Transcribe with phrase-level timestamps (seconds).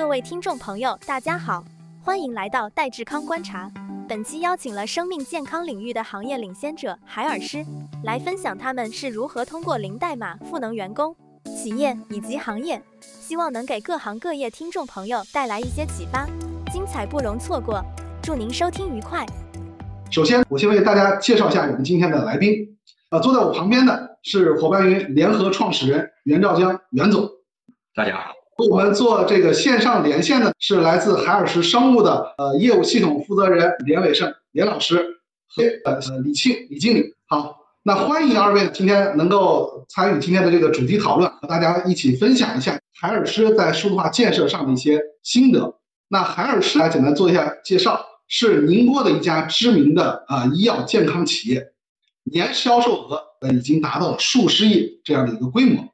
[0.00, 1.62] 各位听众朋友，大家好，
[2.02, 3.70] 欢迎来到戴志康观察。
[4.08, 7.62] 本期邀请了生命健康领域的行业领先者海尔师，
[8.02, 11.14] 来分享他们是如何通过零代码赋能员工、
[11.54, 16.26] 企业以及行业，希望能给各行各业听众朋友带来一些启发，
[16.72, 17.84] 精彩不容错过。
[18.22, 19.26] 祝您收听愉快。
[20.10, 22.56] 首先，我先为大家介绍一下我们今天的来宾。
[23.10, 27.28] 呃，坐在我旁边的是伙伴云联合创始人袁兆江袁总。
[27.94, 28.39] 大家好。
[28.68, 34.96] 我们做这个线上连线的是来自海尔时生物的呃业务系统负责人连伟胜连老师
[35.48, 37.14] 和呃李庆李经理。
[37.26, 45.74] 好，那欢迎二位今天能够参与今天的这个主题讨论，和大家一起分享一下海尔师在数字化建设上的一些心得。
[46.08, 51.72] 那海尔师来简单做一下介绍，是宁波的一家知名的啊医药健康企业，
[52.24, 55.84] 年销售额呃已经达到了数十亿这样的一个规模。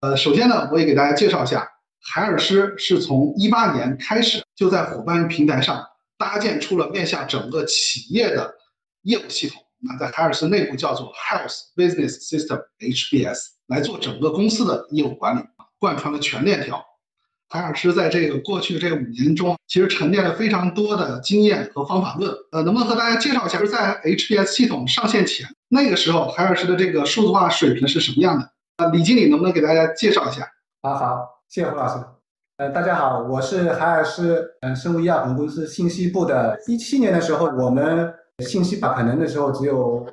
[0.00, 1.66] 呃，首先呢，我也给大家介绍一下。
[2.06, 5.82] 海尔师是从一八年开始就在伙伴平台上
[6.18, 8.54] 搭建出了面向整个企业的
[9.02, 15.40] 业务系统，那在海尔斯内部叫做 Health Business System HBS 来做整个公司的业务管理，
[15.78, 16.84] 贯穿了全链条。
[17.48, 22.34] 海尔师在这个过去这五年中，其实沉淀了非常多的经验和方法论。
[22.52, 28.50] 呃，能不能和大家介绍一下，就是在 HBS 系统上线前，那个时候海尔师的这个数字化水平是什么样的？
[28.76, 30.48] 呃，李经理能不能给大家介绍一下？
[30.82, 31.43] 好好。
[31.54, 32.04] 谢谢胡老师。
[32.56, 36.58] 呃，大家好，我是海尔斯呃生物医药总公司信息部的。
[36.66, 40.04] 一七年的时候，我们信息吧可能的时候只有，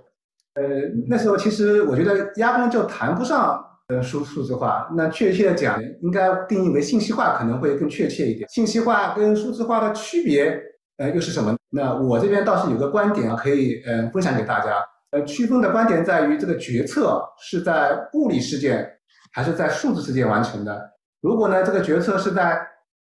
[0.54, 0.64] 呃，
[1.08, 4.88] 那时候其实我觉得压根就谈不上呃数数字化。
[4.96, 8.48] 那确切的讲，应该定义为信息化可能会更确切一点。
[8.48, 10.56] 信息化跟数字化的区别，
[10.98, 11.56] 呃，又是什么？
[11.72, 14.76] 那我这边倒是有个观点啊，可以呃分享给大家。
[15.10, 18.88] 呃，区分的观点在于这个决策是在物理世界
[19.34, 20.92] 还是在数字世界完成的。
[21.22, 22.60] 如果呢，这个决策是在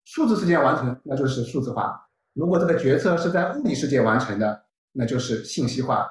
[0.03, 1.85] 数字世界完成，那就是数字化；
[2.33, 6.07] 如果这个决策是在物理世界完成的，那就是信息化。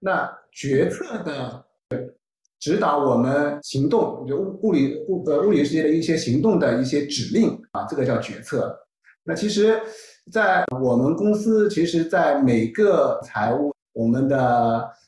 [0.00, 1.64] 那决策的
[2.58, 8.76] 指导我们行动，就物物理物呃物理世界的一些行动的一些指令啊，这个叫决策。
[9.22, 9.80] 那其实，
[10.32, 14.38] 在我们公司，其实，在每个财务、我们的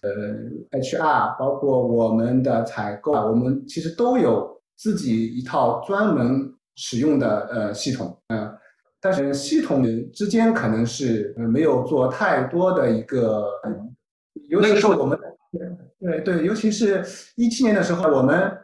[0.03, 4.58] 呃 HR，包括我们的采购，我们其实都有。
[4.79, 8.57] 自己一套专门使用的呃系统，嗯，
[9.01, 13.51] 但是系统之间可能是没有做太多的一个，
[14.49, 15.19] 尤其是我们，
[16.01, 18.57] 对对，尤其是一七年的时候，我们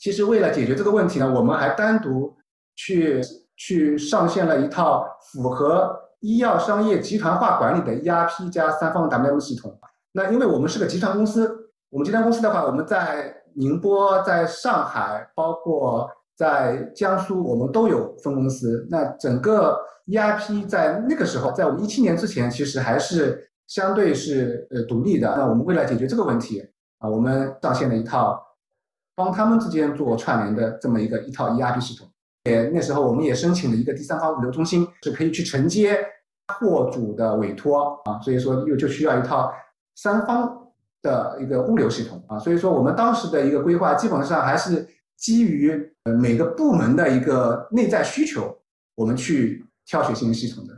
[0.00, 2.36] 其实为了解决这个问题呢，我们还单独
[2.74, 3.20] 去
[3.56, 9.78] 去上线了一套符合医药商业集团化管理的 ERP 加三方 WM 系统。
[10.12, 18.86] 那因为我们是个集团公司，我们集团公司的话，我们在宁波在上海，包括在江苏，我们都有分公司。
[18.90, 25.34] 那整个 ERP 在那个时候，在我们一七年之前，其实还是相对是呃独立的。
[25.36, 26.60] 那我们为了解决这个问题
[26.98, 28.42] 啊，我们上线了一套
[29.14, 32.08] 帮他们之间做串联的这么一个一套 ERP 系统。
[32.44, 35.98] 也那时候我们也申请了一个第三方物流中心，是可以去承接
[36.60, 39.52] 货主的委托啊，所以说又就需要一套
[39.94, 40.63] 三方。
[41.04, 44.88] 的一个物流系统啊，所以说我们当时的一个规划基本上还是
[45.18, 45.70] 基于
[46.04, 48.58] 呃每个部门的一个内在需求，
[48.96, 50.74] 我们去挑选新的系统的。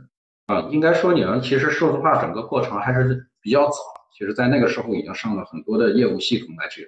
[0.47, 3.77] 啊，应该说你们其实数字化整个过程还是比较早，
[4.17, 6.87] 其实在那个时候已经上了很多的业务系统来去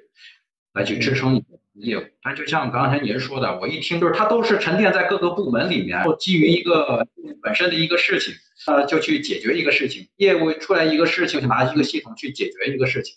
[0.73, 2.01] 来去支撑你的业务。
[2.21, 7.07] 但就像刚才您说的，我一听就是它都是沉淀在各个部门里面，基于一个
[7.41, 8.33] 本身的一个事情，
[8.67, 13.15] 呃，就去解决一个事情，业务出来一个事情，就拿一个系统去解决一个事情。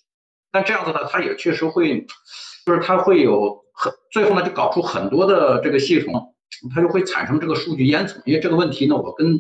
[0.53, 2.07] 但这样子呢，它也确实会，
[2.67, 6.35] 就是它会有很最后呢，就搞出很多的这个系统，
[6.75, 8.21] 它就会产生这个数据烟囱。
[8.27, 9.39] 因为这个问题呢，我跟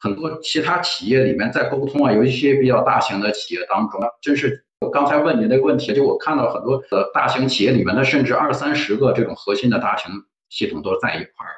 [0.00, 10.10] 很多其他企业里面在沟通啊，有一些比较大型的企业当中，真是我刚才问你那个问题，就我看到很多的大型企业里面，的甚至二三十个这种核心的大型
[10.48, 11.54] 系统都在一块儿，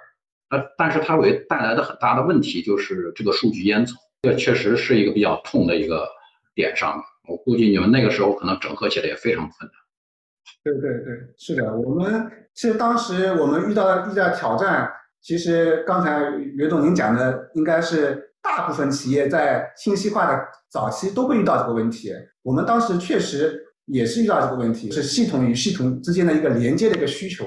[0.50, 3.92] 那但是它会带来的很大的问题就是这个数据烟囱，
[4.22, 6.06] 这确实是一个比较痛的一个
[6.54, 7.04] 点上面。
[7.28, 9.72] 我估计你们那个时候可能整合起来也非常困难。
[10.64, 14.90] 对对对，是的，我们其实当时我们遇到遇到挑战，
[15.20, 20.40] 其实刚才袁总您讲的，应该是大部分企业在信息化的
[20.70, 22.12] 早期都会遇到这个问题。
[22.42, 27.44] 我们当时确实也是遇到这个问题，是系统与系统之间的一个连接的一个需求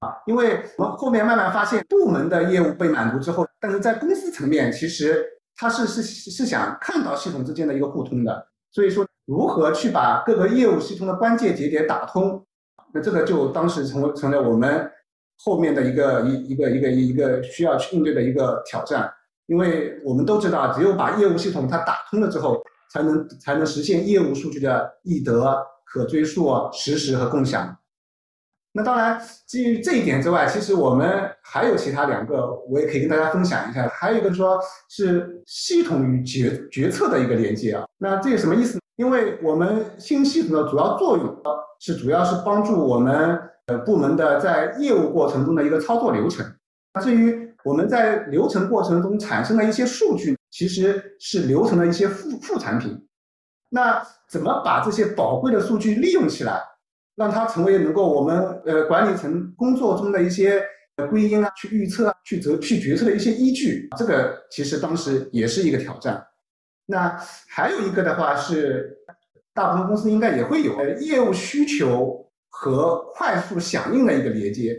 [0.00, 0.10] 啊。
[0.26, 5.24] 因为我们后面慢慢发现，部门的业务被满足之后，但是在公司层面，其实
[5.56, 8.49] 它是是是想看到系统之间的一个互通的。
[8.72, 12.44] 所以说，如何去把各个业务系统的关键节点打通，
[12.92, 14.90] 那这个就当时成为成了我们
[15.44, 19.12] 后面的一个一一个一个一个需要去应对的一个挑战。
[19.46, 22.62] 因为我们都知道，只有把业务系统它打通了之后，
[22.92, 27.76] 才能才能实现业务数据的易得、可追溯、实时和共享。
[28.72, 33.88] 那当然，基于这一点之外，其实我们还有其他两个，我也可以跟大家分享一下。
[33.88, 37.84] 还有一个说是系统与决决策的一个连接啊。
[37.98, 38.78] 那这个什么意思？
[38.94, 41.36] 因为我们新系统的主要作用
[41.80, 46.46] 是主要是帮助我们呃部门的在业务过程中的一个操作流程。
[47.00, 53.04] 至于我们在流程过程中产生的一些数据，其实是流程的一些副副产品。
[53.70, 56.62] 那怎么把这些宝贵的数据利用起来？
[57.20, 60.64] 让它成为能够我们呃管理层工作中的一些
[61.10, 66.26] 归因啊、去预测啊、去择去决策的一些依据，这个其实当时也是一个挑战。
[66.86, 67.14] 那
[67.46, 68.96] 还有一个的话是，
[69.52, 74.74] 大部分公司应该也会有呃业务需求和快速响应的一个连接。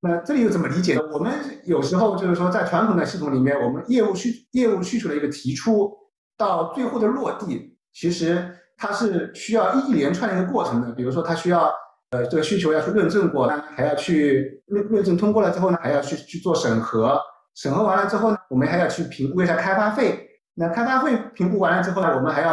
[0.00, 1.02] 那这里又怎么理解呢？
[1.12, 1.34] 我们
[1.66, 5.94] 有时候就是说，在传统的系统里面，我们业务需业务需求的一个提出
[6.38, 8.56] 到最后的落地，其实。
[8.76, 11.72] 它是需要一连串的一个过程的，比如说它需要，
[12.10, 17.18] 呃，这个需求要去论证过，还要去论论证通过了之后呢，还要去去做审核，
[17.54, 22.50] 审核完了之后呢，我们还要去评估一下开发费，那开发费评估完了之后呢，我们还要，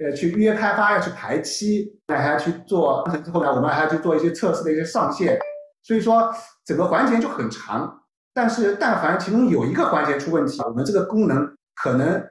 [0.00, 5.38] 呃，去约开发，要去排期，那还要去做完成之后呢，我们还要去做一些测试的一些上线，
[5.82, 6.32] 所以说
[6.64, 8.02] 整个环节就很长，
[8.32, 12.22] 但是但凡其中有一个环节出问题，我们这个功能可能，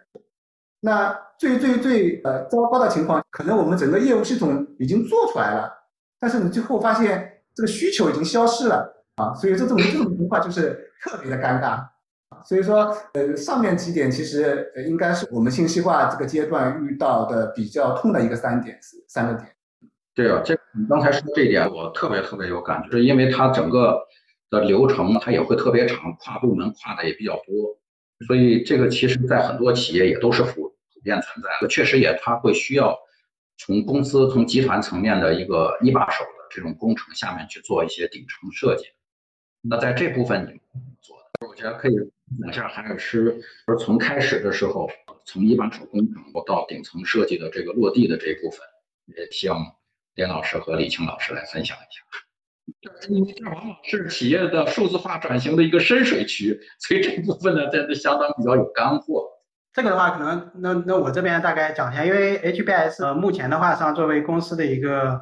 [0.80, 1.20] 那。
[1.44, 5.70] 最最最呃糟糕的情况，可能我们整个业务系统已经做出来了，
[6.18, 11.84] 但是你最后发现这个需求已经消失了啊，所以这种这种情况就是特别的尴尬。
[12.46, 18.80] 所以说，呃，上面几点其实呃应该是我们信息化这个阶段遇到的比较痛的一个三点，
[19.10, 19.50] 三个点。
[20.16, 24.00] 对啊，这你刚才说这一点，我特别特别有感觉，是因为它整个
[24.50, 27.78] 的流程它也会特别长，跨部门跨的也比较多，
[28.28, 30.73] 所以这个其实在很多企业也都是服。
[31.04, 32.98] 遍存在，确实也，它会需要
[33.58, 38.86] 从公司、从集团层面的一个一把手的这种工程下面去做一些顶层设计。
[39.62, 40.60] 那在这部分你们
[41.02, 41.96] 做的，我觉得可以
[42.42, 44.90] 讲一下海尔师，就是从开始的时候，
[45.26, 48.60] 从一把手工程到顶层设计的这个落地的这一部分，
[49.16, 49.64] 也希望
[50.16, 52.02] 连老师和李青老师来分享一下。
[53.10, 59.30] 因为这往往是企业的数字化转型的一个深水区，所以这部分呢，真的相当比较有干货。
[59.74, 65.20] 这个的话，可能那那我这边大概讲一下，因为 HBS 呃目前的话，上作为公司的一个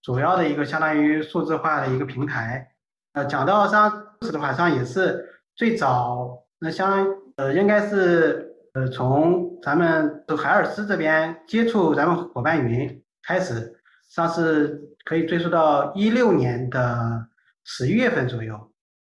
[0.00, 2.66] 主要的一个相当于数字化的一个平台，
[3.12, 3.92] 呃讲到上
[4.22, 7.06] 是的话，上也是最早那相
[7.36, 17.26] 呃应该是呃从咱们海尔斯这边接触咱们伙伴云开始，上市可以追溯到一六年的
[17.64, 18.70] 十一月份左右，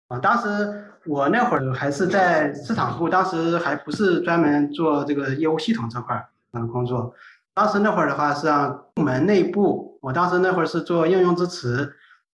[0.10, 0.84] 啊当时。
[1.08, 7.14] 我那会儿还是在市场部，当时还不是专门做这个业务系统这块儿嗯工作。
[7.54, 11.94] 当时那会儿的话是让部门内部，我当时那会儿是做应用支持，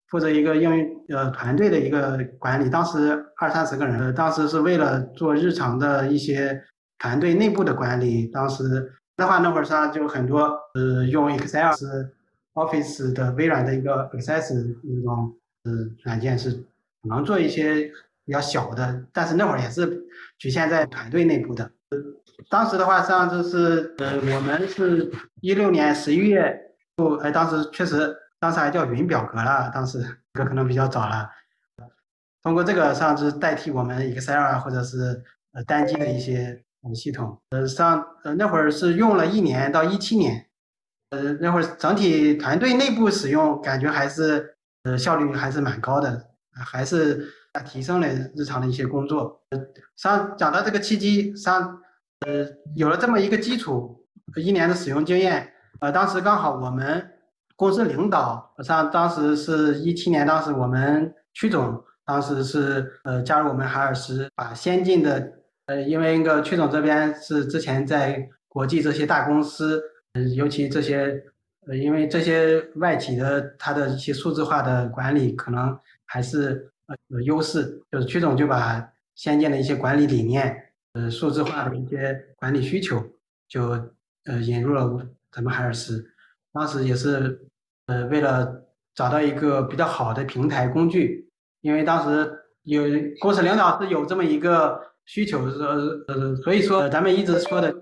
[0.09, 4.15] 负责一个应用呃团队的一个管理，当时二三十个人。
[4.15, 6.63] 当时是为了做日常的一些
[6.99, 8.27] 团队内部的管理。
[8.29, 12.15] 当时的话那会儿上就很多呃用 Excel 是
[12.55, 15.35] Office 的微软的一个 Access 那种
[15.65, 15.73] 呃
[16.05, 16.65] 软件是
[17.03, 17.91] 能做一些。
[18.31, 20.01] 比较小的，但是那会儿也是
[20.39, 21.69] 局限在团队内部的。
[22.49, 26.57] 当时的话，实际上就是呃，我们是一六年十一月，
[26.97, 29.99] 就哎，当时确实，当时还叫云表格了，当时
[30.33, 31.29] 这可能比较早了。
[32.41, 36.63] 通过这个上是代替我们 Excel 啊，或者是呃单机的一些
[36.95, 37.37] 系统。
[37.51, 40.47] 呃，上呃那会儿是用了一年到一七年，
[41.11, 47.29] 呃那会儿整体团队内部使用感觉还是呃效率还是蛮高的，还是。
[47.53, 49.43] 啊提升了日常的一些工作。
[49.97, 51.81] 上讲到这个契机上，
[52.27, 54.05] 呃，有了这么一个基础，
[54.37, 55.53] 一年的使用经验。
[55.81, 57.11] 呃，当时刚好我们
[57.57, 65.33] 公司领导上，当时是一七年，当时我们曲总当时是呃加入我们海尔时，把先进的
[65.67, 71.25] 呃，因为那个曲总这边是之前在国际这些大公司，呃，尤其这些
[71.67, 76.71] 呃，因为这些外企的它的一些数字化的管理可能还是。
[77.09, 83.05] 有优势，就是曲总就把先进的一些管理理念，呃，数字化的一些管理需求，
[83.49, 83.69] 就
[84.25, 86.05] 呃引入了咱们海尔斯。
[86.53, 87.47] 当时也是
[87.87, 91.29] 呃为了找到一个比较好的平台工具，
[91.61, 92.83] 因为当时有
[93.21, 95.67] 公司领导是有这么一个需求，说
[96.09, 97.73] 呃所以说咱们一直说的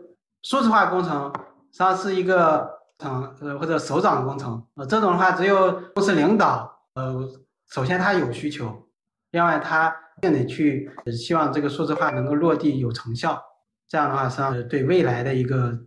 [0.42, 1.32] 数字化工程，
[1.72, 7.26] 实际上是一个厂呃或者首长工程，呃这种的话只有公司领导呃
[7.70, 8.84] 首先他有需求。
[9.30, 13.42] 另外，他更得去希望这个数字化能够落地有成效。
[13.88, 15.78] 这样的话，实际上对未来的一个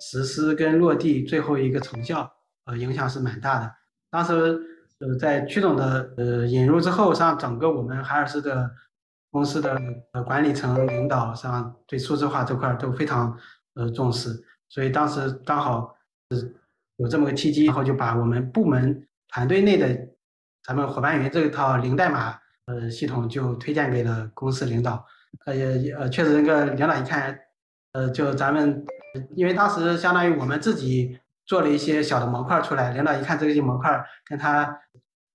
[0.00, 2.30] 实施跟落地最后一个成效，
[2.64, 3.72] 呃，影响是蛮大的。
[4.10, 4.32] 当时，
[4.98, 8.70] 呃，在曲总的呃引入之后，实际上整个我们海尔斯的
[9.30, 9.80] 公司的
[10.12, 13.38] 呃管理层领导实际上对数字化这块都非常
[13.74, 14.30] 呃重视，
[14.68, 15.94] 所以当时刚好
[16.30, 16.54] 是
[16.96, 20.08] 有这么个契机，然后就把我们部门团队内的
[20.66, 25.06] 咱们伙伴云这一套零代码呃系统就推荐给了公司领导。
[25.44, 27.38] 呃也呃确实那个领导一看，
[27.92, 28.84] 呃就咱们，
[29.36, 34.64] 因为当时相当于我们自己做了一些小的模块出来，领导一看这些模块跟他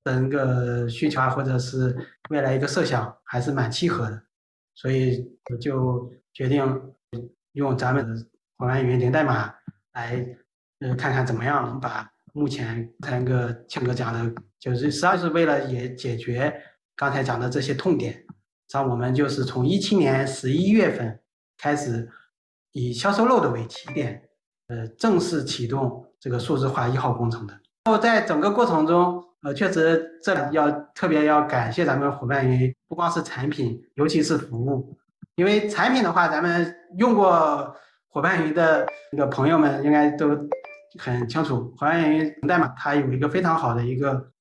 [0.04, 1.96] 的那个需求啊，或者是
[2.30, 4.22] 未来一个设想还是蛮契合的，
[4.76, 5.24] 所以
[5.62, 6.94] 就决定
[7.54, 8.22] 用咱们的
[8.58, 9.54] 伙伴云零代码
[9.94, 10.26] 来，
[10.80, 16.54] 呃看看怎么样能把目前三个庆哥讲的，就是实际上是为了也解决
[16.96, 18.24] 刚才讲的这些痛点。
[18.68, 21.20] 像我们就是从一七年十一月份
[21.58, 22.08] 开始，
[22.72, 24.22] 以销售漏斗为起点，
[24.68, 27.54] 呃，正式启动这个数字化一号工程的。
[27.86, 34.96] 然后在整个过程中，呃，确实这里要特别要感谢咱们伙伴云，不光是产品，尤其是服务。
[35.36, 37.76] 因为产品的话，咱们用过
[38.08, 40.30] 伙伴云的那个朋友们应该都
[41.00, 44.32] 很清楚，伙伴云代码它有一个非常好的一个，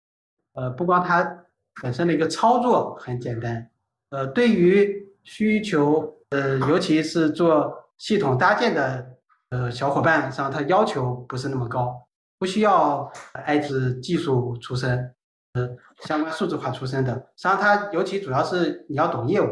[0.55, 1.45] 呃，不光它
[1.83, 3.71] 本身的一个操作很简单。
[4.11, 9.17] 呃，对于需求，呃，尤其是做系统搭建的，
[9.51, 12.07] 呃，小伙伴实际上，它要求不是那么高，
[12.39, 13.11] 不需要
[13.47, 15.15] IT 技术出身，
[15.55, 15.69] 呃，
[16.01, 17.13] 相关数字化出身的。
[17.15, 19.47] 实际上，它尤其主要是你要懂业务。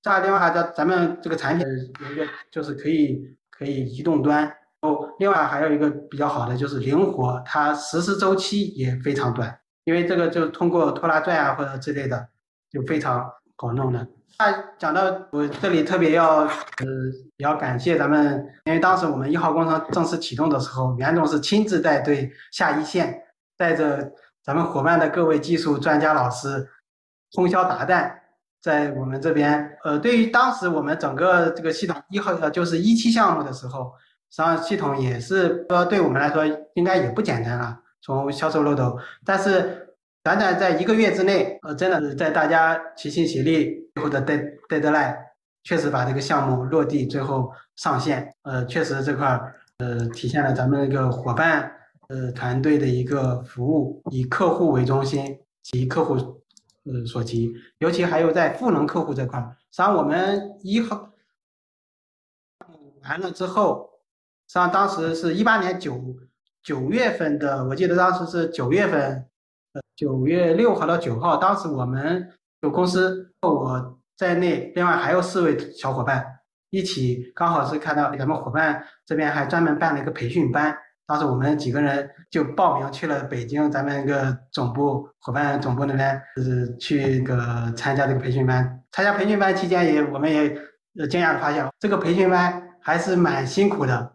[0.00, 4.48] 再另外还咱咱们这个产品有一个就是可以可以移动端，
[4.82, 12.28] 哦，另外还有一个比较好的就是灵活，它实施周期也非常短，因为这个就通过拖拉拽啊或者之类的，
[12.70, 13.32] 就非常。
[13.60, 14.06] 好弄的。
[14.38, 15.02] 那讲到
[15.32, 16.48] 我这里特别要，呃，
[17.38, 23.20] 要感谢咱们，因为当时我们一号工程正式启动的时候，袁总是亲自带队下一线，
[23.56, 24.12] 带着
[24.44, 26.68] 咱们伙伴的各位技术专家老师，
[27.32, 28.12] 通宵达旦，
[28.62, 33.92] 在我们这边，呃，对于当时我们整个这个系统一号呃就是一期项目的时候，
[34.30, 39.84] 实际上系统也是说对我们来说应该也不简单了，从销售漏斗，但是。
[40.20, 45.16] 短短在一个月之内，呃，真的是在大家齐心协力或者 dead deadline，
[45.62, 48.34] 确实把这个项目落地，最后上线。
[48.42, 51.72] 呃，确实这块儿，呃，体现了咱们那个伙伴
[52.08, 56.16] 呃团队的一个服务，以客户为中心，及客户
[56.84, 57.54] 呃所急。
[57.78, 61.10] 尤其还有在赋能客户这块儿，实际上我们一号
[63.04, 63.88] 完了之后，
[64.46, 65.94] 实际上当时是一八年九
[66.68, 69.24] 九月份的，我记得当时是九月份。
[69.72, 72.28] 呃九月六号到九号，当时我们
[72.60, 76.22] 有公司，我在内，另外还有四位小伙伴
[76.68, 88.82] 一起，刚好是看到咱们伙伴这边还专门办了一个培训班，当时我们几个人就报名去了北京，咱们一个总部伙伴总部那边，就是去个参加这个培训班。
[88.92, 90.50] 参加培训班期间也，我们也
[91.08, 94.12] 惊讶的发现，这个培训班还是蛮辛苦的，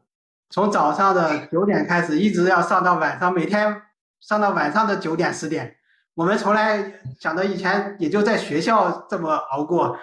[0.53, 3.81] 从早上的九点开始，一直要上到晚上，每天。
[4.21, 5.75] 上到晚上的九点十点，
[6.15, 9.97] 我们从来想到以前也就在学校这么熬过，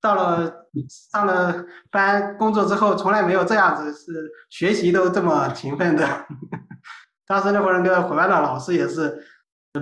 [0.00, 0.66] 到了
[1.12, 1.54] 上了
[1.88, 6.04] 班工作之后，从来没有这样子是学习都这么勤奋的。
[7.28, 9.24] 当时那会儿那个伙伴的老师也是，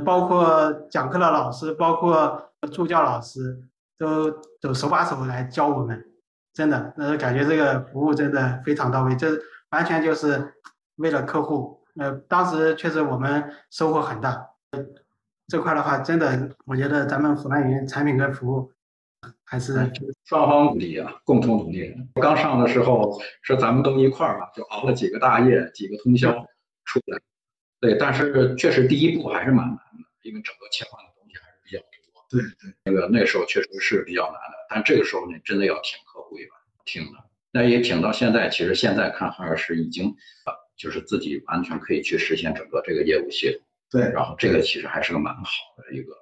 [0.05, 3.59] 包括讲课的老师，包括助教老师，
[3.97, 6.05] 都都手把手来教我们，
[6.53, 9.31] 真的，那，感觉这个服务真的非常到位，这
[9.71, 10.55] 完全就是
[10.97, 11.79] 为了客户。
[11.97, 14.51] 呃，当时确实我们收获很大，
[15.49, 18.73] 这块的话，真的，我觉得咱们湖南云产品跟服务
[19.45, 19.75] 还是
[20.25, 21.93] 双方努力啊，共同努力。
[22.21, 26.31] 刚上的时候是咱们都一块儿嘛，就熬了几个大夜，几个通宵
[26.85, 27.19] 出来。
[27.81, 32.25] 对，但是确实第一步还是蛮难的，因为整个切换的东西还是比较多。
[32.31, 37.28] 对对，那个那时候确实是比较难的，但这个时候呢，真的要挺客户一把，挺的。
[37.53, 40.15] 那也挺到现在，其实现在看海尔是已经。
[40.81, 45.43] 就是自己完全可以去实现整个这个业务系统，对，然后这个其实还是个蛮好
[45.77, 46.13] 的一个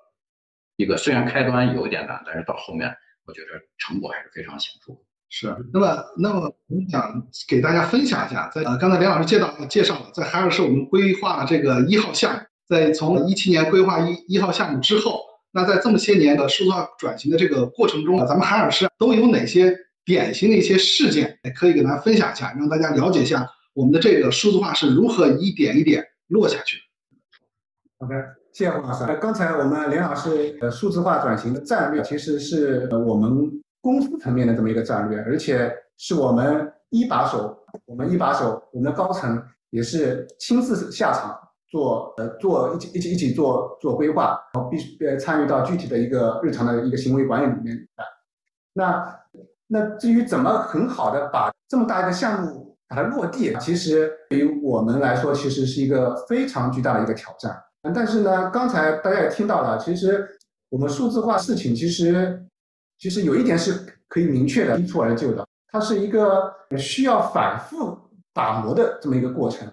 [0.76, 2.90] 一个，虽然开端有一点难，但是到后面
[3.26, 4.94] 我觉得成果还是非常显著。
[5.28, 15.20] 是，那么那么我们想给大家分享一下，在呃刚才梁老师介绍介绍了，在海尔是我们规划这个一号项目，在从一七年规划一一号项目之后，
[15.52, 19.76] 那在这么些年的数字化转型的这个过程中，咱们海尔是都有哪些
[20.06, 23.46] 典型的一些事件，也可以给大家分享一下，让大家了解一下。
[23.74, 26.82] 我们的这个数字化是如何一点一点落下去的？
[27.98, 28.14] 好的，
[28.52, 29.04] 谢谢黄老师。
[29.20, 33.50] 刚才我们林老师呃数字化转型的战略，其实是我们
[33.82, 48.04] 公司层面的这么一个战略，而且是我们一把手，我们一把手，我们的高层也是亲自下场做呃做一起一起一起做做规划，然后必须呃参与到具体的一个日常的一个行为管理里面来。
[48.72, 49.20] 那
[49.68, 57.60] 那至于怎么很好的把这么大一个项目把它落地，其实对于我们来说，其实是一个非常巨大的一个挑战。
[57.94, 60.28] 但是呢，刚才大家也听到了，其实
[60.68, 62.44] 我们数字化事情，其实
[62.98, 63.72] 其实有一点是
[64.08, 67.96] 可以明确的，一蹴而就的，它是一个需要反复
[68.32, 69.68] 打磨的这么一个过程。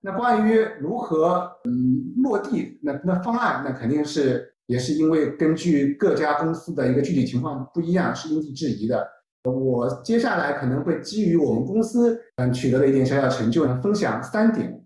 [0.00, 9.04] 那关于如何嗯落地，那那方案那肯定是也是因为根据各家公司的一个具体情况不一样，是因地制宜的。
[9.42, 14.80] 我接下来可能会基于我们公司嗯取得的一点小小成就呢，分享三点，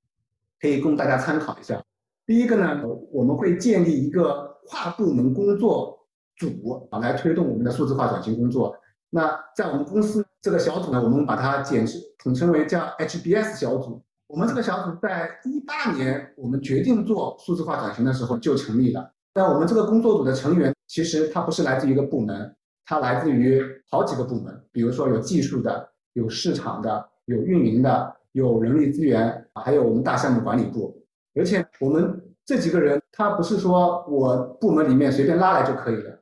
[0.59, 1.85] 可以供大家参考一下。
[2.25, 2.81] 第一个呢，
[3.13, 5.99] 我们会建立一个跨部门工作
[6.39, 8.75] 组啊，来推动我们的数字化转型工作。
[9.11, 14.01] 那在我们公司这个小组呢，我们把它简称统称为叫 HBS 小组。
[14.29, 19.13] 我们这个小组在一八年我们决定做数字化转型的时候就成立了。
[19.35, 22.55] 那我们这个工作组的成员其实他不是来自一个部门，
[22.87, 23.61] 他来自于
[23.91, 30.97] 好几个部门，比如说有技术的、有市场的、有运营的、有人力资源，还有我们大项目管理部。
[31.35, 36.17] 而且我们这几个人，他不是说我部门里面随便拉来就可以了，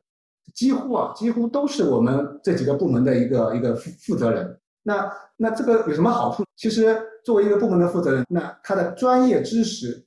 [0.55, 4.59] 几乎啊，几乎都是我们这几个部门的一个一个负负责人。
[4.85, 6.45] 那那这个有什么好处？
[6.57, 10.03] 其实作为一个部门的负责人，那他的专业知识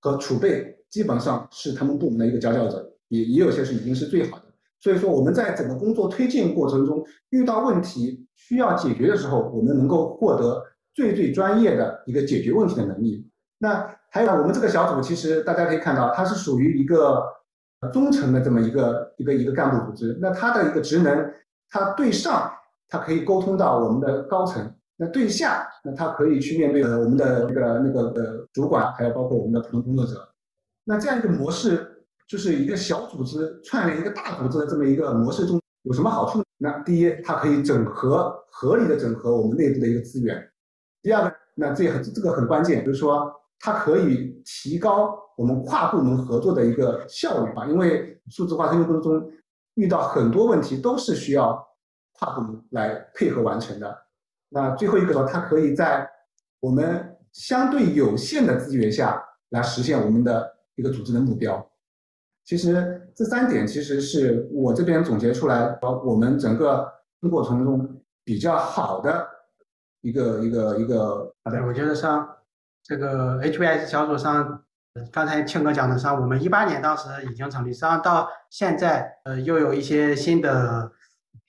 [0.00, 4.44] 和储备基本上是他们部门的一个佼佼者，也也有些是已经是最好的。
[4.78, 10.62] 所以说我们在整个工作推进过程中遇到问题需要解决的时候，我们能够获得
[10.94, 13.28] 最最专业的一个解决问题的能力。
[13.58, 17.24] 那还有我们这个小组，其实大家可以看到，它是属于一个
[17.92, 20.16] 中层的这么一个一个一个干部组织。
[20.22, 21.28] 那它的一个职能，
[21.70, 22.48] 它对上，
[22.88, 24.62] 它可以沟通到我们的高层；
[24.96, 30.28] 那对下，那它可以去面对我们的那个那个呃主管，还有包括我们的普通工作者。
[30.84, 36.42] 那这样一个模式，就是一个小组织串联一个大组织的这么一个模式中有什么好处？
[36.58, 40.36] 那第一，它可以整合合理的整合我们内部的一个资源；
[41.02, 43.32] 第二个，那这很这个很关键，就是说。
[43.60, 49.32] 它可以提高我们跨部门合作的一个效率啊，因为数字化推进过程中
[49.76, 51.66] 遇到很多问题都是需要
[52.12, 53.96] 跨部门来配合完成的。
[54.50, 56.06] 那最后一个呢，它可以在
[56.60, 61.70] 我们相对有限的资源下来实现我们的一个组织的目标。
[62.44, 66.92] 其实这三点其实是我这边总结出来，我们整个
[67.30, 69.26] 过程中比较好的
[70.02, 71.34] 一个一个一个。
[71.50, 72.28] 对，我觉得像。
[72.86, 74.62] 这个 HBS 小组上，
[75.10, 80.92] 刚才庆哥讲的上，我们一八年当时已经成立，实际上到现在，呃，又有一些新的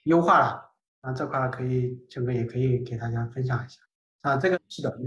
[0.05, 0.71] 优化了，
[1.03, 3.81] 那，这块可以庆哥也可以给大家分享一下，
[4.21, 4.97] 啊，这个是的，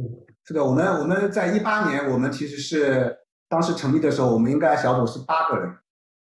[0.44, 3.16] 是的，我们我们在一八年，我们其实是
[3.48, 5.76] 当时成立的时候，我们应该小组是八个人，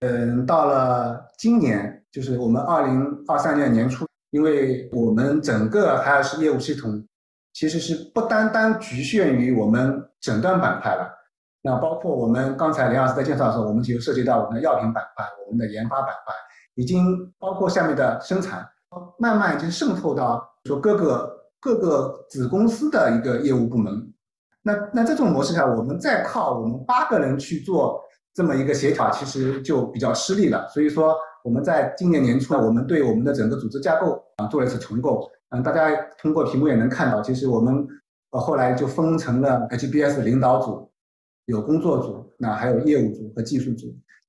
[0.01, 7.03] 嗯，到了今年，就是我们二零二三年年初，因为我们整个海尔士业务系统。
[7.53, 11.11] 其实是不单单局限于我们诊断板块了，
[11.63, 16.35] 那包括我们刚才梁老师在介绍的时候，我们就涉及到我们的药品板块、我们的研发板块，
[16.75, 18.63] 已经包括下面的生产，
[19.17, 24.13] 慢慢已经渗透到说各个各个子公司的一个业务部门。
[24.67, 28.01] 那那这种模式下，我们再靠我们八个人去做
[28.33, 30.67] 这么一个协调，其实就比较吃力了。
[30.67, 35.25] 所以说，我们在今年年初，我们对我们的整个组织架构啊做了一次重构。
[35.51, 35.89] 嗯，大家
[36.21, 37.87] 通过屏幕也能看到，其实我们
[38.31, 40.91] 呃后来就分成了 HBS 领导组，
[41.45, 43.87] 有工作组，那还有业务组和技术组。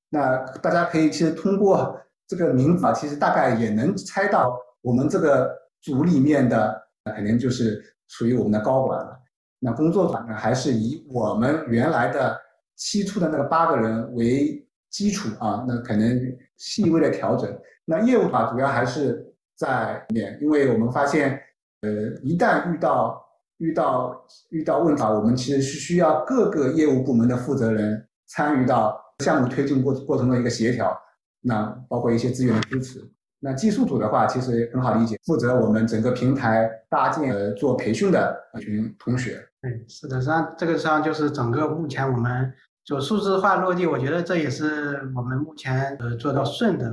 [0.09, 5.51] 那大家可以其实通过这个名字啊，其实大概也能猜到我们这个
[5.83, 6.81] 组里面的
[7.17, 9.19] 肯定就是属于我们的高管了。
[9.59, 12.39] 那工作组呢，还是以我们原来的
[12.77, 16.21] 期初的那个八个人为基础啊，那可能
[16.57, 17.49] 细微的调整。
[17.85, 19.25] 那业务法，主要还是。
[19.59, 21.33] 在面，因为我们发现，
[21.81, 21.91] 呃，
[22.23, 23.21] 一旦遇到
[23.57, 30.97] 遇到遇到问题，我们其实是需要各个业务部门的负责人参与到项目推进过过程的一个协调，
[31.41, 33.01] 那包括一些资源的支持。
[33.41, 39.45] 那技术组的话，其实很好理解，负责我们整个平台搭建、呃做培训的一群同学。
[39.61, 46.93] 对，是的，实际上这个实际上就是整个目前我们就数字化落地，我觉得这也是我们目前呃做到顺的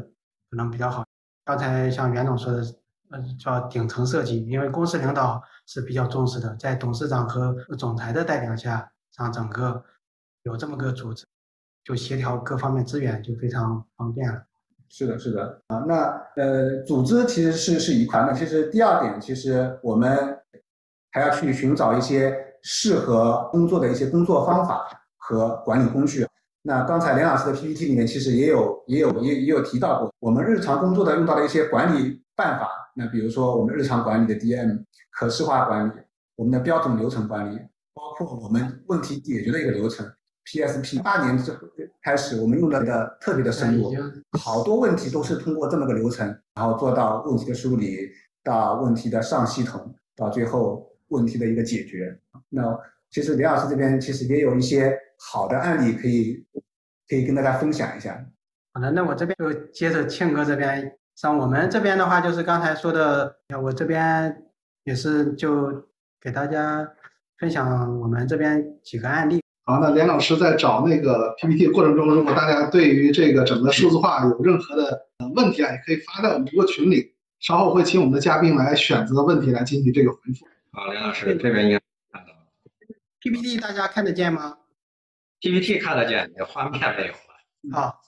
[0.49, 1.05] 可能比较好。
[1.45, 2.63] 刚才像袁总说的，
[3.11, 9.83] 呃，叫顶层设计，因为公司领导是比较重视的，在董事长和总裁的带领下，让整个
[10.41, 11.23] 有这么个组织，
[11.83, 14.43] 就协调各方面资源就非常方便了。
[14.89, 15.85] 是的，是的啊。
[15.87, 18.21] 那呃，组织其实是是一块。
[18.21, 20.37] 那其实第二点，其实我们
[21.11, 26.25] 还要去寻找一些适合工作的一些工作方法和管理工具。
[26.63, 32.67] 那刚才梁老师的 PPT 里面其实也有也有也也有提到过，我们日常工作的用到的一些管理办法。
[32.95, 35.91] 那比如说我们日常管理的 DM、可视化管理、
[36.35, 37.59] 我们的标准流程管理，
[37.93, 40.03] 包括我们问题解决的一个流程。
[40.51, 41.59] PSP 八年之后
[42.03, 43.93] 开始，我们用的的特别的深入，
[44.39, 48.09] 好多问题都是通过这么个流程，然后做到问题的梳理，
[48.43, 52.19] 到问题的上系统，到最后问题的一个解决。
[52.49, 52.77] 那
[53.09, 56.45] 其实李老师这边其实也有一些好的案例可以
[57.07, 58.25] 可以跟大家分享一下。
[58.73, 64.43] 好的，那我这边就接着庆哥这边，像我们这边的话，就是刚才说的，我这边
[64.83, 65.87] 也是就
[66.19, 66.85] 给大家
[67.37, 69.41] 分享我们这边几个案例。
[69.63, 80.45] 好，那连老师在找那个 PPT 的过程中，如果大家对于这个整个数字化有任何的呃问题啊，也可以发在我们这个群里，稍后会请我们的嘉宾来选择问题来进行这个回复。
[80.75, 81.79] 好，梁老师这边应该
[82.11, 82.33] 看到
[83.21, 84.57] PPT 大家看得见吗
[85.39, 87.19] ，PPT 看得见，你画面没有了。
[87.71, 88.01] 好，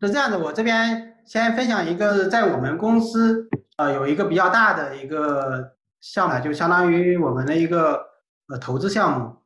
[0.00, 8.04] 是这样的，我这边先分享一个，在我们公司呃有一个比较大的一个项目，就相当于我们的一个
[8.48, 9.36] 呃投资项目。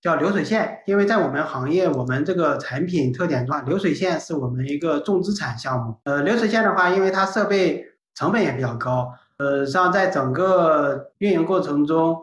[0.00, 6.00] 叫流水线，因为在我们行业，我们这个产品特点的话，流水线是我们一个重资产项目。
[6.04, 12.16] 呃，流水线的话，因为它设备成本也比较高，呃，像在整个运营过程中，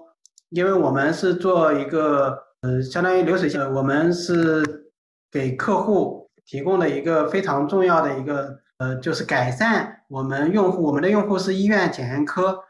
[0.50, 4.86] 因为我们是做一个呃，相当于流水线，我们是
[5.32, 12.64] 给客户提供的一个非常重要的一个呃，就是改善我们用户，我们的用户是医院检验科，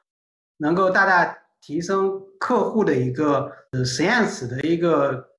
[0.58, 1.38] 能够大大。
[1.62, 5.30] 提升客户的一个呃实验室的一个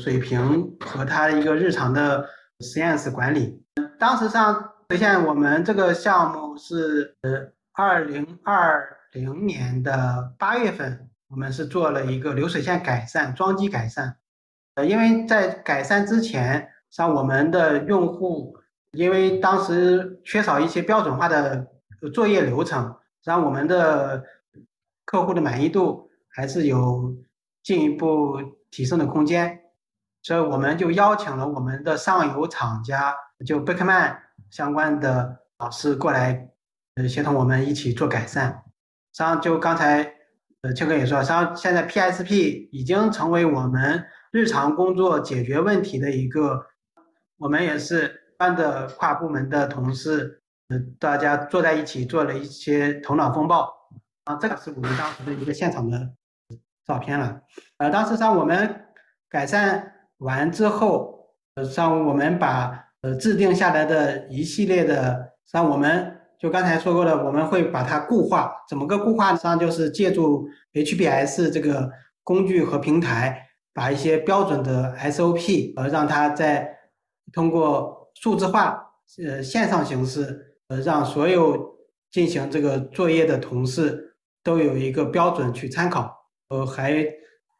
[0.00, 3.62] 水平和他一个日常的实验室管理。
[4.00, 7.30] 当时上实现我们这个项目是呃
[7.72, 14.16] 二零二零年的八月份，我们是做了一个流水线改善装机改善。
[14.74, 18.56] 呃，因为在改善之前，像我们的用户，
[18.92, 21.66] 因为当时缺少一些标准化的
[22.12, 24.24] 作业流程，让我们的。
[25.04, 27.14] 客户的满意度还是有
[27.62, 28.38] 进一步
[28.70, 29.60] 提升的空间，
[30.22, 36.48] 所以我们就邀请了我们的上游厂家，就贝克曼相关的老师过来，
[36.94, 38.64] 呃，协同我们一起做改善。
[39.12, 40.14] 实际上，就刚才
[40.62, 46.66] 呃庆哥也说，实际上现在 PSP 已经成为我们日常工作解决问题的一个，
[47.38, 53.68] 我们也是班的跨部门的同事，呃，大家坐在一起做了一些头脑风暴。
[54.24, 56.12] 啊，这个是我们当时的一个现场的
[56.86, 57.40] 照片了。
[57.78, 58.86] 呃，当时上我们
[59.28, 66.11] 改善完之后，呃，上我们把呃制定下来的一系列的，像我们
[66.42, 68.52] 就刚才说过的，我们会把它固化。
[68.68, 69.30] 怎么个固化？
[69.30, 71.88] 实际上就是借助 HBS 这个
[72.24, 76.68] 工具和平台，把一些标准的 SOP，呃，让它在
[77.32, 78.76] 通过数字化，
[79.24, 81.76] 呃，线上形式，呃，让所有
[82.10, 84.08] 进行这个作业的同事。
[84.44, 86.12] 都有一个标准去参考，
[86.48, 86.94] 呃，还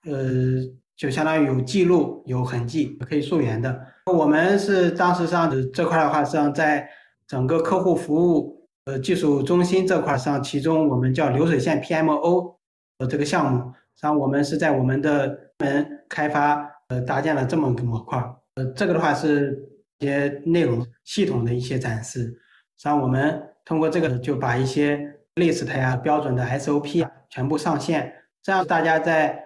[0.05, 0.59] 呃，
[0.97, 3.81] 就相当于有记录、有痕迹，可以溯源的。
[4.13, 6.89] 我们是当时上这块的话，实际上在
[7.29, 12.57] 整个客户服务呃技术中心这块上，其中我们叫流水线 PMO
[12.99, 18.19] 的这个项目，实际上我们是在我们的门开发呃搭建了这么个模块，
[18.57, 19.69] 呃，这个的话是
[19.99, 22.31] 一些内容系统的一些展示，实
[22.77, 25.19] 际上我们通过这个就把一些。
[25.37, 29.43] list 呀，标准的 SOP 啊，全部上线，这样大家在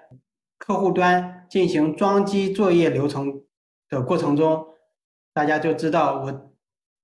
[0.59, 3.43] 客户端进行装机作业流程
[3.89, 4.67] 的过程中，
[5.33, 6.53] 大家就知道我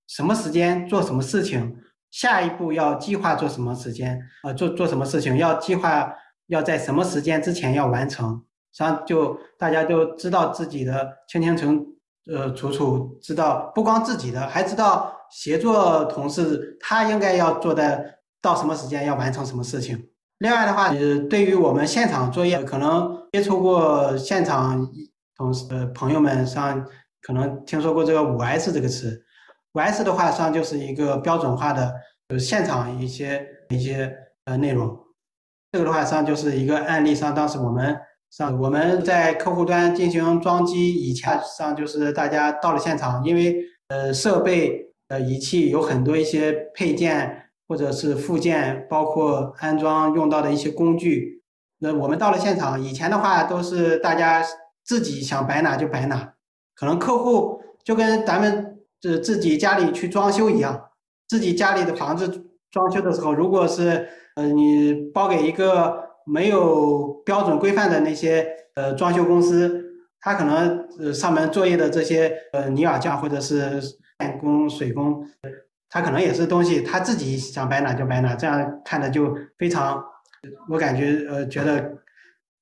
[0.08, 1.76] 什么时间做什么事情，
[2.12, 6.14] 下一步要计划做什么时间啊，做做什么事情要计划
[6.46, 8.40] 要在什么时间之前要完成，
[8.72, 11.84] 实际上就大家就知道自己的清清楚
[12.32, 18.22] 呃楚楚，知道不光自己的，还知道协作同事他应该要做的。
[18.42, 20.08] 到什么时间要完成什么事情？
[20.38, 24.84] 另外的话，呃，对于我们现场作业，可能接触过现场
[25.36, 26.84] 同事呃朋友们上，
[27.20, 29.24] 可能听说过这个五 S 这个词。
[29.74, 31.92] 五 S 的话，实际上就是一个标准化的，
[32.28, 34.98] 就是，现场一些一些呃内容。
[35.70, 37.98] 这个的话，实际上就是一个案例上，当时我们
[38.30, 43.56] 上我们在客户端进行装机以前，上就是大家到了现场，因为
[43.88, 47.38] 呃设备呃仪器有很多一些配件。
[47.68, 51.42] 或者是附件，包括安装用到的一些工具。
[51.78, 54.44] 那我们到了现场，以前的话都是大家
[54.84, 56.34] 自己想摆哪就摆哪，
[56.74, 60.90] 可能客户就跟咱们是自己家里去装修一样，
[61.28, 69.84] 自己家里的房子装修的时候，如果是呃你包给一个没有标准规范的那些呃装修公司，
[70.20, 73.80] 他可能呃上门作业的这些呃泥瓦匠或者是
[74.18, 75.26] 电工、水工，
[75.90, 80.02] 他可能也是东西他自己想摆哪就摆哪，这样看着就非常，
[80.68, 81.98] 我感觉呃觉得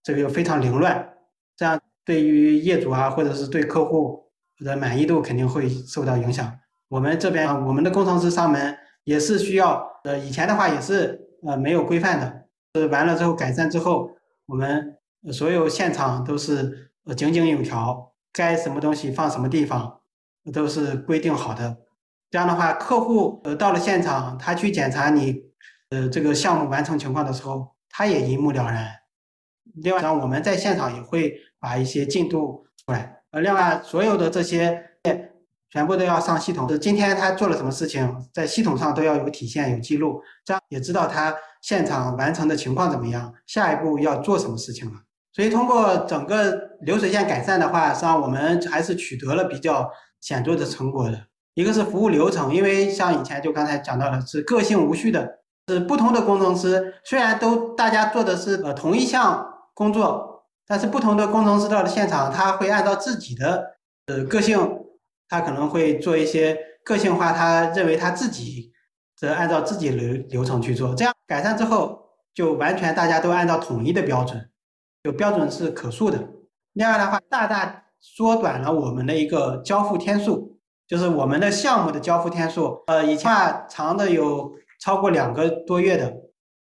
[0.02, 1.12] 这个非常凌乱，
[1.54, 4.29] 这样对于业主啊或者是对客户
[4.64, 6.58] 的满意度肯定会受到影响。
[6.88, 14.10] 我们这边我们的工程师上门也是需要，呃以前的话也是呃没有规范的，呃完了之后改善之后，
[14.46, 14.96] 我们
[15.32, 20.00] 所有现场都是呃井井有条，该什么东西放什么地方
[20.52, 21.78] 都是规定好的。
[22.30, 25.42] 这样的话，客户呃到了现场，他去检查你
[25.90, 28.88] 呃这个项目完成情况的时候，他也一目了然。
[29.82, 33.19] 另外，我们在现场也会把一些进度出来。
[33.32, 34.82] 呃，另外所有的这些
[35.70, 44.98] 全部都要上系统，是今天他做了什么事情，在系统上都要有体现、有记录，这样也知道他现场完成的情况怎么样，下一步要做什么事情了。
[45.32, 49.88] 所以通过整个流水线改善的话，实际上我们还是取得了比较
[50.20, 51.26] 显著的成果的。
[51.54, 55.38] 一个是服务流程，因为像以前就刚才讲到的，是个性无序的，
[55.68, 60.29] 是不同的工程师，虽然都大家做的是呃同一项工作，
[60.70, 63.72] 但是不同的工程师到了现场，他会按照自己的
[64.06, 64.56] 呃个性，
[65.28, 68.70] 他可能会做一些个性化，他认为他自己
[69.16, 72.00] 则按照自己流流程去做，这样改善之后，
[72.32, 74.48] 就完全大家都按照统一的标准，
[75.02, 76.28] 有标准是可塑的。
[76.74, 80.60] 另外的话，大大缩短了我们的一个交付天数。
[80.86, 83.32] 就是我们的项目的交付天数，呃，以前
[83.68, 86.12] 长的有超过两个多月的，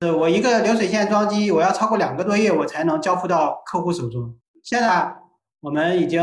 [0.01, 4.35] 呃，我一个流水线装机，我要超过两个多月我才能交付到客户手中。
[4.63, 5.15] 现在
[5.61, 6.23] 我们已经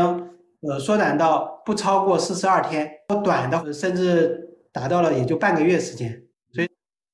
[0.62, 2.90] 呃缩短到不超过四十二天，
[3.24, 6.10] 短的甚至达到了也就半个月时间。
[6.52, 6.68] 所以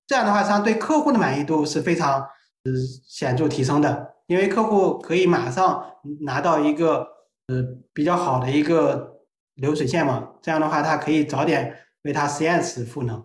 [0.07, 2.73] 这样的话，实际上对客户的满意度是非常呃
[3.07, 5.85] 显著提升的，因为客户可以马上
[6.21, 7.07] 拿到一个
[7.49, 9.13] 呃比较好的一个。
[9.59, 11.73] 流水线嘛，这样的话，他可以早点
[12.03, 13.25] 为他实验室赋能，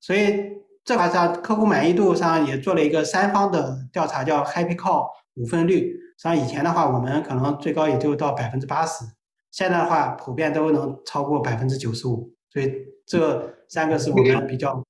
[0.00, 0.42] 所以
[0.84, 5.96] 这块上客户满意度上也做了一个三方的调查，叫 Happy Call 五分率。
[6.18, 9.04] 像以前的话，我们可能最高也就到百分之八十，
[9.50, 12.34] 现在的话普遍都能超过百分之九十五。
[12.50, 12.72] 所以
[13.06, 14.84] 这三个是我们比较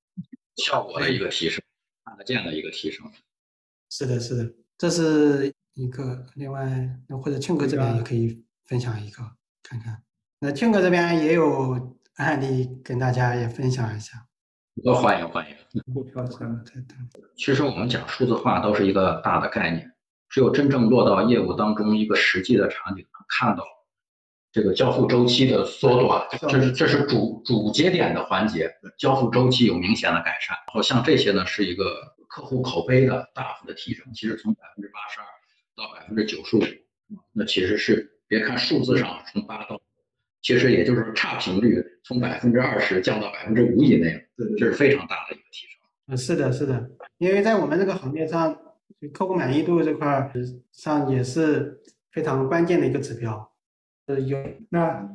[0.57, 1.63] 效果的一个提升，
[2.05, 3.07] 看得见的一个提升。
[3.91, 6.27] 是的，是的，这是一个。
[6.35, 6.89] 另外，
[7.23, 9.23] 或者庆哥这边也可以分享一个
[9.63, 10.03] 看看。
[10.41, 14.27] 那庆哥这边也有案例跟大家也分享一下，
[14.83, 15.57] 多欢迎欢迎。
[17.37, 19.93] 其实我们讲数字化都是一个大的概念，
[20.29, 23.65] 只有真正落到业务当中一个实际的场景，能看到
[24.53, 30.57] 这个交付周期的缩短，这是这是主主节点的环节，交付周期有明显的改善。
[30.69, 34.07] 然后像这些呢，是一个客户口碑的大幅的提升。
[34.15, 35.27] 其实从百分之八十二
[35.77, 36.63] 到百分之九十五，
[37.33, 39.79] 那其实是别看数字上从八到。
[40.43, 44.27] 其实也就是差评率从百分之二十降到百分之五以内，
[44.59, 45.79] 这是非常大的一个提升。
[46.09, 48.57] 嗯，是的，是的，因为在我们这个行业上，
[49.13, 50.33] 客户满意度这块
[50.73, 51.79] 上也是
[52.13, 53.53] 非常关键的一个指标。
[54.07, 54.39] 呃，有
[54.71, 55.07] 那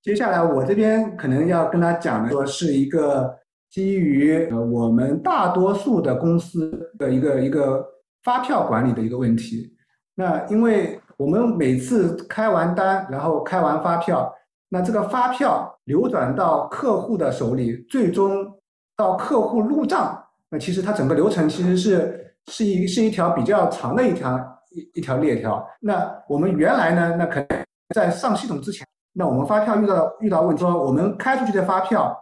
[0.00, 7.86] 接下来我这边可能要跟他讲的说，是一个基于呃我们大多数的公司的一个一个
[8.22, 9.76] 发票管理的一个问题。
[10.14, 14.34] 那因为我们每次开完单，然后开完发票。
[14.74, 18.50] 那这个发票流转到客户的手里，最终
[18.96, 24.34] 到客户入账，那其实它整个流程其实是是一是一条比较长的一条
[24.70, 25.62] 一一条链条。
[25.78, 27.46] 那我们原来呢，那可能
[27.94, 32.18] 在上系统之前，那我们发票遇到遇到问题，说我们开出去的发票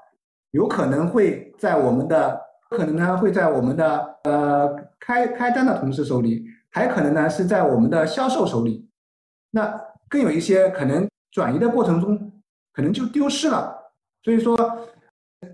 [0.51, 2.37] 有可能会在我们的
[2.69, 8.91] 可能呢会在我们的呃开开单的同事手里，还可能呢是在我们的销售手里。
[9.53, 12.30] 那更有一些可能转移的过程中。
[12.73, 13.77] 可能就丢失了，
[14.23, 14.57] 所以说，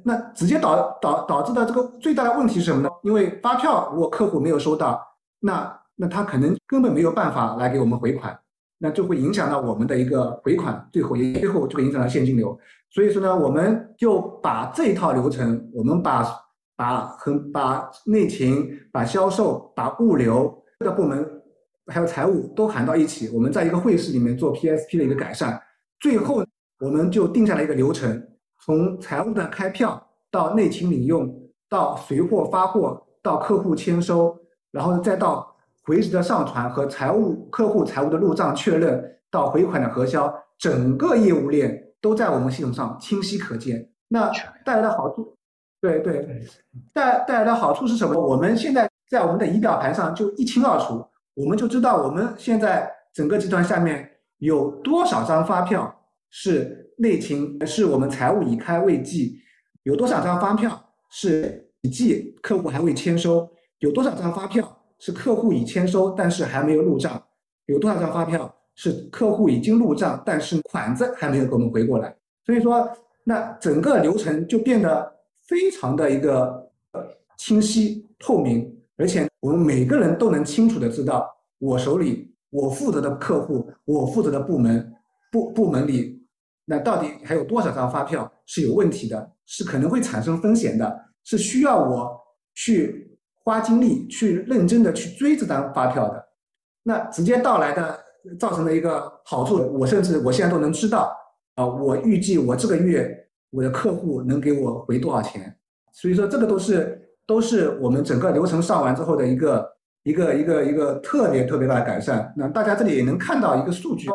[0.03, 2.91] 那直接导导导致的这个最大的问题是什么呢？
[3.03, 5.01] 因为发票如果客户没有收到，
[5.41, 8.39] 那那他可能根本没有办法来给我们回款，
[8.79, 12.59] 那就会影响到我们的一个回款，最后也最后就会影响到现金流。
[12.91, 16.27] 所以说呢，我们就把这一套流程，我们把
[16.77, 21.27] 把和把内勤、把销售、把物流的部门
[21.87, 25.59] 还有财务都喊到一起，我们在一个会议室里面做 PSP 的一个改善，
[26.01, 26.45] 最后。
[26.79, 28.29] 我们就定下了一个流程，
[28.61, 31.27] 从财务的开票到内勤领用，
[31.69, 34.39] 到随货发货，到客户签收，
[34.71, 43.89] 然后再到回执的上传和财务客户财务的入账确认，到回款的核销，整个业务链都在我们系统上清晰可见。
[44.09, 44.31] 那
[44.65, 45.35] 带来的好处，
[45.81, 46.45] 对对，
[46.93, 48.21] 带带来的好处是什么？
[48.21, 51.03] 我们现在在我们的仪表盘上就一清二楚，
[51.35, 54.09] 我们就知道我们现在整个集团下面
[54.39, 55.96] 有多少张发票
[56.31, 59.39] 是内勤，是我们财务已开未记，
[59.83, 67.23] 有多少张发票是已记，客户还未签收，有多少张发票是客户已签收但是还没有入账，
[67.67, 72.89] 有多少张发票是客户已经入账但是款子还没有给我们回过来，所以说。
[73.29, 75.13] 那整个流程就变得
[75.49, 76.71] 非常的一个
[77.37, 84.95] 清晰透明，而且我们每个人都能清楚的知道我手里我负责的客户，我负责的部门
[85.33, 86.16] 部部门里，
[86.67, 92.21] 那到底还有多少张发票是有问题的，是可能会产生风险的，是需要我
[92.55, 96.23] 去花精力去认真的去追这张发票的。
[96.83, 97.99] 那直接到来的
[98.39, 101.17] 造成的一个好处，我甚至我现在都能知道。
[101.55, 103.11] 啊，我预计我这个月
[103.49, 105.57] 我的客户能给我回多少钱？
[105.93, 112.31] 所以说这个都是都是我们整个流程上完之后的一个一个一个一个特别特别大的改善。
[112.37, 114.07] 那大家这里也能看到一个数据，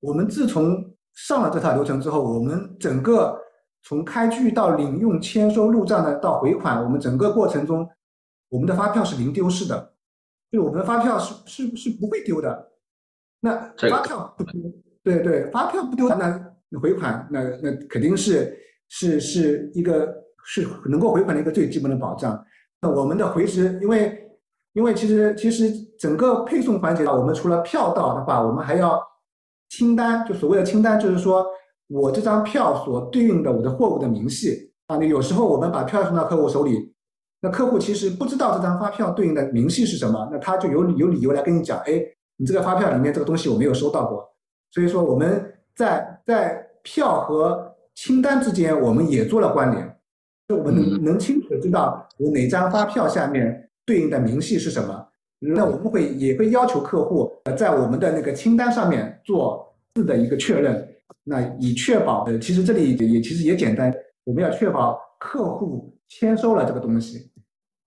[0.00, 0.84] 我们自从
[1.26, 3.36] 上了这套流程之后，我们整个
[3.82, 7.88] 从开具到领用、签收、入账的到回款，我们整个过程中，
[8.48, 9.94] 我们的发票是零丢失的，
[10.52, 12.70] 就我们的发票是是是不会丢的。
[13.40, 14.60] 那发票不丢，
[15.02, 16.44] 对对，发票不丢那。
[16.82, 18.54] 回款那那肯定是
[18.90, 22.44] 是是一个是能够回款的一个最基本的保障。
[22.78, 24.38] 那我们的回执，因为
[24.74, 29.02] 因为其实其实整个配送环节啊，我们除了票到的话，我们还要
[29.68, 31.46] 清单，就所谓的清单，就是说
[31.88, 34.96] 我这张票所对应的我的货物的明细啊。
[34.96, 36.92] 那有时候我们把票送到客户手里，
[37.40, 42.02] 那客户其实不知道这张发票对应的明细是什么，那他就有有理由来跟你讲，哎，
[42.36, 44.24] 你这个发票里面这个东西我没有收到过。
[44.70, 45.54] 所以说我们。
[45.78, 49.96] 在在票和清单之间，我们也做了关联，
[50.48, 55.07] 就我们能能清楚的知道我哪张发票下面对应的明细是什么。
[55.40, 60.86] 那我们会也会要求客户在我们的那个清单上面做字的一个确认，
[61.24, 67.30] 那以确保呃，其实这里也其实也简单，我们要确保客户签收了这个东西，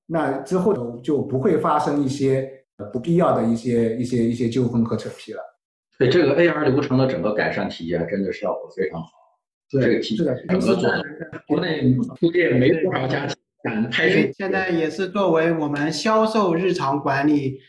[0.06, 2.50] 那之后就不会发生一些
[2.94, 5.42] 不必要的一些一些一些纠纷和扯皮了。
[6.00, 9.10] 对这个 AR 流程的整个改善体验真的效果非常好。
[9.70, 11.04] 对这个体验整个做的，
[11.48, 13.28] 国内估计没多少家
[13.64, 14.32] 敢拍摄。
[14.38, 17.60] 现在也是作为我们销售日常管理，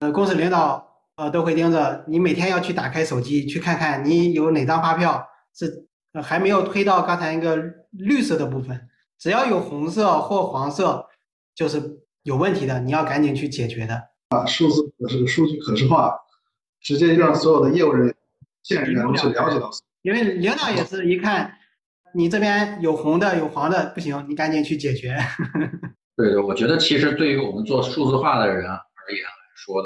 [0.00, 5.86] 呃，公司领导呃都会盯着你，每天要去打开手机去看看你有哪张发票是
[6.22, 7.56] 还没有推到刚才那个
[7.90, 8.88] 绿色的部分，
[9.18, 11.06] 只要有红色或黄色
[11.54, 13.94] 就是有问题的，你要赶紧去解决的。
[14.30, 16.14] 啊，数字可视，数据可视化。
[16.82, 18.16] 直接让所有的业务人员、
[18.62, 21.52] 线人员去了解到，因为领导也是一看，
[22.14, 25.16] 你这边有红的有黄的，不行，你赶紧去解决。
[26.16, 29.82] 对对，我觉得其实对于我们做数字化的人而言来说，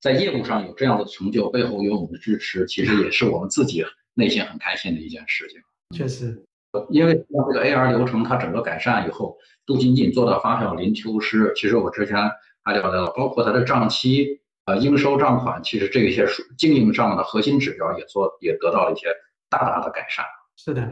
[0.00, 3.84] 在业务上有这样的成就，背后有我们的支持，其实也是我们自己
[4.14, 5.60] 内心很开心的一件事情。
[5.94, 6.42] 确实，
[6.90, 9.36] 因为这个 AR 流程它整个改善以后，
[9.66, 12.16] 不仅仅做到发票零丢失，其实我之前
[12.64, 14.40] 还聊到了，包括它的账期。
[14.66, 19.06] 呃，应收账款其实这些数经营上的核心指标也做也得到了一些
[19.48, 20.24] 大大的改善。
[20.56, 20.82] 是的，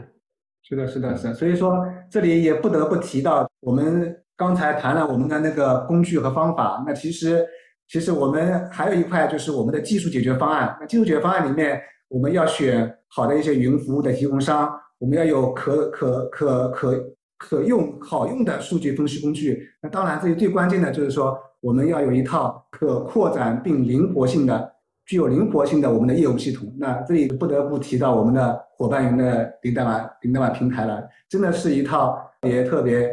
[0.67, 1.33] 是的，是的，是。
[1.35, 7.45] 所以说这里也不得不提到，我们刚才谈了我们的那个工具和方法，那其实
[7.87, 10.75] 其实我们还有一块就是我们的技术解决方案。
[10.79, 19.69] 那技术解决方案里面，我们要选好的一些云服务的提供商，我们要有可可可可可用好用的数据分析工具。
[19.81, 21.37] 那当然，这里最关键的就是说。
[21.61, 24.71] 我们要有一套可扩展并灵活性的、
[25.05, 26.73] 具有灵活性的我们的业务系统。
[26.77, 33.09] 那这里不得不提到我们的伙伴云的零代码零代码平台了，真的是一套也特别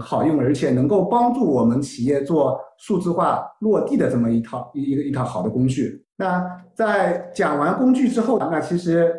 [0.00, 6.04] 好用，而且能够帮助我们企业做数字化落地的这么一套一一个一套好的工具。
[6.16, 9.12] 那在讲完工具之后，那其实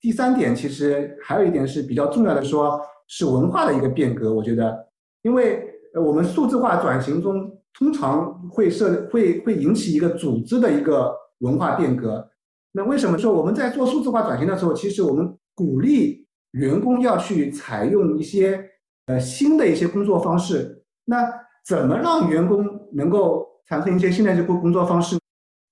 [0.00, 4.34] 第三点其实还有一点是比较重要的，说是文化的一个变革。
[4.34, 4.86] 我觉得，
[5.22, 5.64] 因为
[6.04, 7.50] 我们数字化转型中。
[7.78, 12.30] 通常会设会会引起一个组织的一个文化变革。
[12.72, 18.64] 那为什么说我们在做数字化转型的时候，其实我们鼓励员工要去采用一些
[19.06, 20.84] 呃新的一些工作方式？
[21.04, 21.28] 那
[21.66, 25.18] 怎么让员工能够产生一些新的这工工作方式？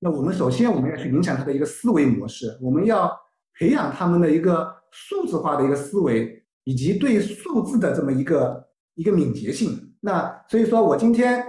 [0.00, 3.10] 那我们首先我们要去影响他的一个思维模式，我们要
[3.58, 9.94] 培养他们的一个数字化的一个思维，以及对数字的这么一个一个敏捷性。
[10.00, 11.44] 那所以说我今天。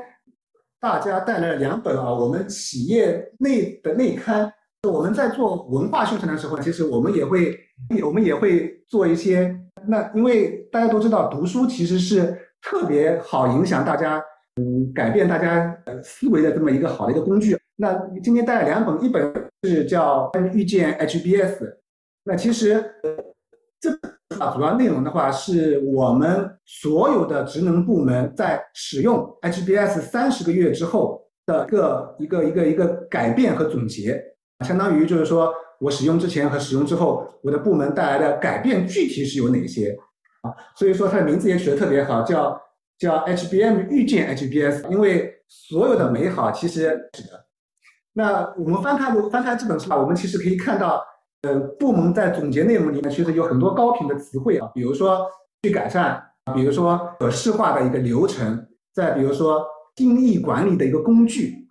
[0.82, 4.52] 大家带来了两本啊，我们企业内的内刊
[4.88, 7.60] 我们在做文化宣传的时候，其实我们也会，
[8.02, 9.54] 我们也会做一些。
[9.88, 14.24] 那因为大家都知道，读书其实是特别好影响大家，
[14.56, 17.58] 嗯，改变大家呃思维的这么一个好的一个工具。
[17.76, 21.60] 那今天带了两本，一本是叫《遇见 HBS》，
[22.24, 22.82] 那其实
[23.82, 23.90] 这
[24.30, 34.22] 主要内容的话，是我们所有的职能部门在使用 HBS 三十个月之后的一个一个一个一个改变和总结。
[34.66, 39.98] 相当于就是说我使用之前和使用之后，我的部门带来的改变具体是有哪些
[40.42, 40.54] 啊？
[40.76, 42.62] 所以说它的名字也取得特别好，叫
[42.98, 47.46] 叫 HBM 遇见 HBS，因为所有的美好其实是的。
[48.14, 51.02] 那我们翻开翻开这本书啊，我们其实可以看到，
[51.44, 55.26] 呃，部门在总结内容里面其实有很多高频的词汇啊，比如说
[55.64, 56.22] 去改善，
[56.54, 59.66] 比如说可视化的一个流程，再比如说
[59.96, 61.68] 定义管理的一个工具。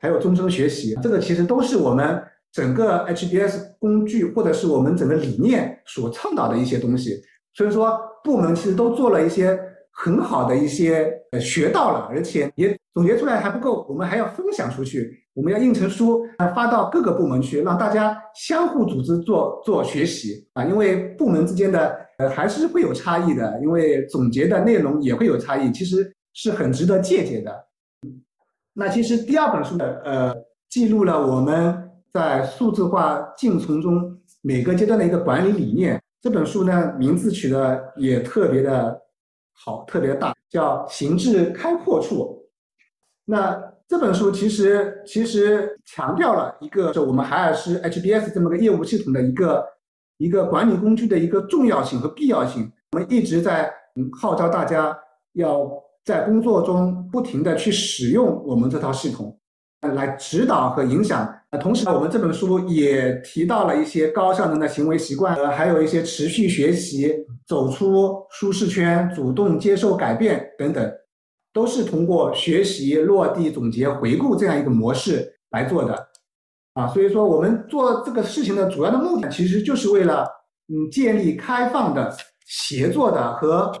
[0.00, 7.20] 还有终身学习，这个其实都是我们整个 HBS 工具或者是我们整个理念所倡导的一些东西。
[7.52, 9.58] 所以说，部门其实都做了一些
[9.90, 20.64] 很好的一些呃学到了，而且也总结出来还不够，我们还要分享出去，我们要印成书发到各个部门去，让大家相互组织做做学习啊。
[20.64, 27.66] 因为部门之间的呃还是会有差异的，因为总结的内容也会有差异，其实是很值得借鉴的。
[28.74, 30.34] 那其实第二本书呢，呃，
[30.68, 36.02] 记录了我们在数字化进程中每个阶段的一个管理理念。
[36.20, 39.00] 这本书呢，名字取的也特别的
[39.54, 42.34] 好，特别大，叫《行至开阔处》。
[43.30, 49.64] 那这本书其实其实强调了一个，就我们海尔斯 HBS 这么个业务系统的一个
[50.16, 52.72] 一个管理工具的一个重要性和必要性。
[52.92, 54.98] 我们一直在嗯号召大家
[55.34, 55.70] 要。
[56.04, 59.38] 在工作中不停的去使用我们这套系统，
[59.82, 61.30] 来指导和影响。
[61.60, 67.14] 同时呢，我们这本书也提到了一些高效能的行为习惯，呃，还有一些持续学习、
[67.46, 70.90] 走出舒适圈、主动接受改变等等，
[71.52, 76.08] 都是通过学习、落地、总结、回顾这样一个模式来做的。
[76.74, 80.26] 啊，所以说我们做这个事情的主要的目的，其实就是为了
[80.68, 82.14] 嗯，建立开放的、
[82.46, 83.72] 协作的和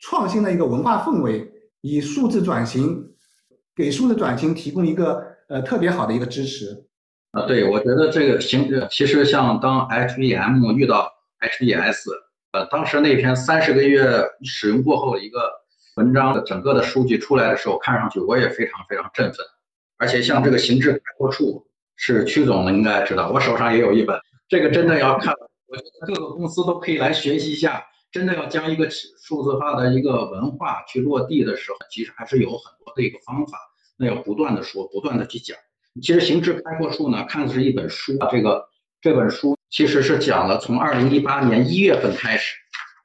[0.00, 1.52] 创新的一个文化氛围。
[1.82, 3.00] 以数字转型
[3.76, 6.66] 给数字转型提供一个呃特别好的一个支持。
[7.30, 11.08] 啊，对，我觉得这个行，其实像当 HBM 遇到
[11.40, 12.10] HBS，
[12.52, 15.38] 呃，当时那篇三十个月使用过后一个
[15.96, 19.44] 文章的整个的数据出来的时候，看上去我也非常非常振奋。
[19.98, 21.66] 而且像这个行至开阔处，
[21.96, 24.18] 是曲总应该知道，我手上也有一本，
[24.48, 25.34] 这个真的要看，
[25.68, 27.84] 我觉得各个公司都可以来学习一下。
[28.12, 33.58] 真的要将一个数字化的一个文化去落地的时候，其实还是有很多的一个方法，
[33.98, 35.56] 那要不断的说，不断的去讲。
[36.00, 38.68] 其实行至开阔处呢，看的是一本书，这个
[39.02, 42.56] 这本书其实是讲了从二零一八年一月份开始，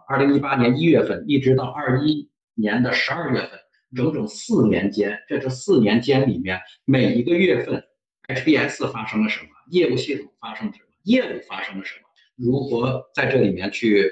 [0.07, 2.29] 二零一八年一月份一直到二一
[2.61, 3.49] 年的十二月份，
[3.93, 7.83] 整整四年间，这这四年间里面每一个月份
[8.29, 12.07] ，HBS 发生了什么，业务系统发生了什么，业务发生了什么，
[12.37, 14.09] 如何在这里面去。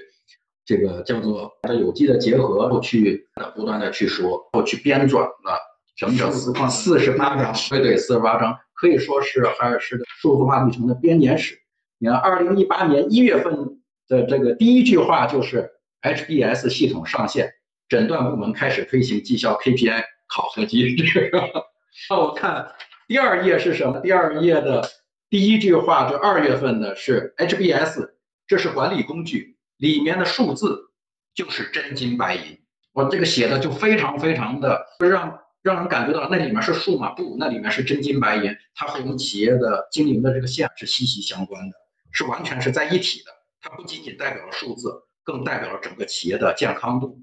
[0.66, 5.60] 这个叫做的有机的结合，去不断的去说，后去编纂了
[5.98, 11.58] 整整四四十八章，对对，四十八章可以说是海尔斯的数字化历程的编年史。
[11.98, 15.72] 你看，二零一八年一月份的这个第一句话就是
[16.04, 17.52] HBS 系统上线，
[17.90, 21.32] 诊断部门开始推行绩效 KPI 考核机制。
[22.10, 22.72] 让我看
[23.08, 24.00] 第二页是什么？
[24.00, 24.88] 第二页的
[25.30, 28.12] 第一句话，就二月份的是 HBS，
[28.48, 29.58] 这是管理工具。
[29.78, 30.92] 里面的数字
[31.34, 32.60] 就是真金白银，
[32.94, 41.76] 我这个写的就非常非常的让让人感觉到那里面是数码不，那里面是真金白银，它和我们企业的经营的这个线是息息相关的，
[42.12, 43.32] 是完全是在一体的。
[43.62, 47.20] 它不仅仅代表了数字，更代表了整个企业的健康度。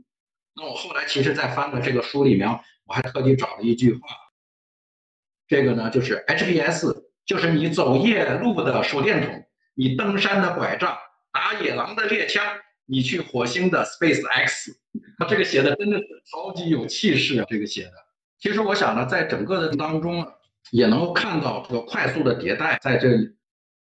[0.56, 2.48] 那我后来其实，在翻的这个书里面，
[2.84, 4.00] 我还特地找了一句话，
[5.46, 10.96] 这个呢就是 HBS，就是你走夜路的手电筒，你登山的拐杖。
[11.32, 12.42] 打野狼的猎枪，
[12.86, 14.74] 你去火星的 Space X，
[15.18, 17.44] 他 这个写的真的是超级有气势啊！
[17.46, 17.92] 这个写的，
[18.38, 20.26] 其实我想呢，在整个的当中，
[20.70, 23.36] 也能够看到这个快速的迭代，在这里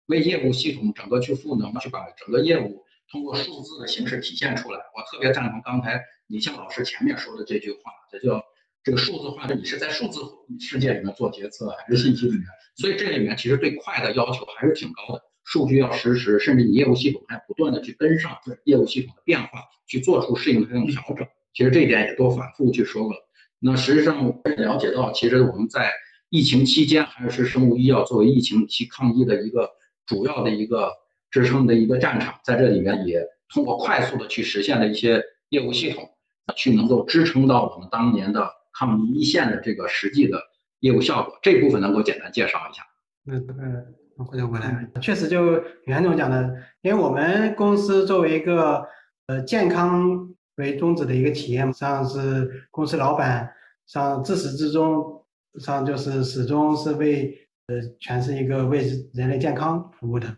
[0.06, 4.80] 为业务系统整个去赋能，去把整个业务通过数字的形式体现出来。
[4.96, 8.42] 我特别赞同刚才李庆老师前面说的这句话，这叫
[8.82, 10.20] 这个数字化，这你是在数字
[10.58, 12.44] 世界里面做决策，还是信息里面？
[12.76, 15.22] 所以这里面其实对快的要求还是挺高的。
[15.44, 19.48] 数据要实时，甚至你业务系统还要不断的去跟上业务系统的变化，
[19.86, 21.26] 去做出适应性调整。
[21.52, 23.18] 其实这一点也都反复去说过了。
[23.58, 25.92] 那实际上我了解到，其实我们在
[26.30, 29.70] 疫情期间，还是生物医药作为疫情期抗疫的一个
[30.06, 30.90] 主要的一个
[31.30, 36.10] 支撑的一个战场，在这里面也通过快速的去实现了一些业务系统，
[36.56, 40.42] 去能够支撑到我们当年的抗疫一线的这个实际的
[40.80, 42.82] 业务效果，这部分能够简单介绍一下。
[43.26, 48.86] 嗯嗯，回头过来，确实就袁总讲的，因为我们公司作为一个
[49.26, 53.50] 呃健康为宗旨的一个企业，实际上是公司老板
[53.86, 55.24] 上自始至终
[55.58, 58.84] 上就是始终是为呃全是一个为
[59.14, 60.36] 人类健康服务的，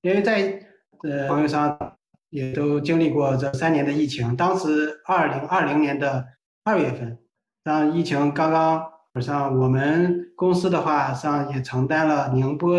[0.00, 0.66] 因为在
[1.02, 1.93] 呃朋友上
[2.34, 6.26] 也都经历过这三年的疫情，当时二零二零年的
[6.64, 7.16] 二月份，
[7.62, 8.90] 当疫情刚刚。
[9.20, 12.76] 上我们公司的话，上也承担了宁波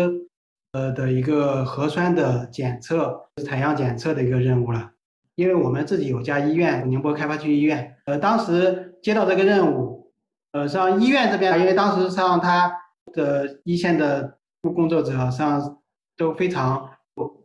[0.72, 4.90] 呃的一个核酸的检测、采样检测的一个任务了。
[5.34, 10.12] 因为我们自己有家医院，宁波开发区医院，呃，当时接到这个任务，
[10.52, 12.70] 呃，上医院这边，因为当时上他
[13.14, 15.78] 的一线的工作者上
[16.18, 16.90] 都非常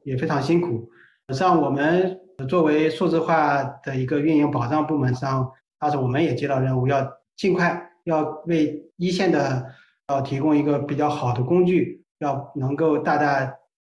[0.03, 0.89] 也非常辛苦。
[1.32, 2.20] 像我们
[2.50, 7.88] 作为数字化的一个运营保障部门上，当时我们也接到任务，要尽快。
[8.06, 9.64] 要为一线的
[10.08, 13.54] 要提供一个比较好的工具，要能够大大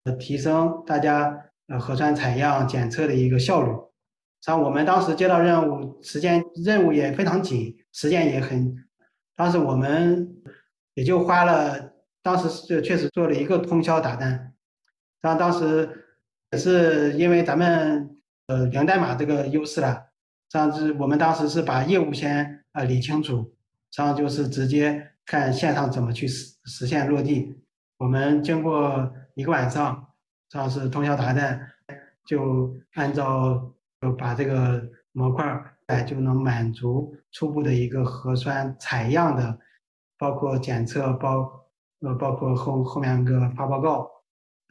[0.04, 3.72] 的提升大家呃核酸采样检测的一个效率。
[4.42, 8.76] 像我们当时接到任务，时间任务也非常紧，时间也很，
[9.36, 10.28] 当时我们
[10.96, 14.48] 也就花了，当时是确实做了一个通宵达旦。
[15.22, 16.11] 像当时
[16.52, 20.08] 也是因为咱们呃源代码这个优势了，
[20.50, 23.54] 像是我们当时是把业务先啊理清楚。
[23.94, 27.58] 实际上就是直接看线上怎么去实实现落地。
[27.98, 30.08] 我们经过一个晚上，
[30.48, 31.60] 这样是通宵达旦，
[32.26, 34.82] 就按照就把这个
[35.12, 35.46] 模块
[35.88, 39.60] 哎就能满足初步的一个核酸采样的，
[40.18, 41.68] 包括检测包
[42.00, 44.10] 呃包括后后面一个发报告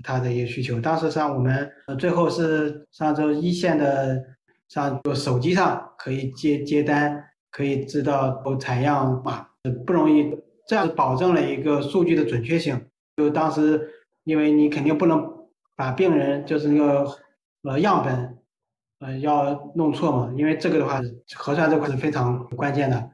[0.03, 0.81] 它的一个需求。
[0.81, 4.23] 当时上我们最后是上周一线的
[4.69, 7.25] 上就手机上可以接接单。
[7.53, 9.45] 可以知道采样码
[9.85, 10.33] 不容易，
[10.69, 12.81] 这样保证了一个数据的准确性。
[13.17, 13.91] 就当时，
[14.23, 15.21] 因为你肯定不能
[15.75, 17.05] 把病人就是那个
[17.65, 18.39] 呃样本
[19.01, 21.01] 呃要弄错嘛，因为这个的话
[21.35, 23.11] 核酸这块是非常关键的，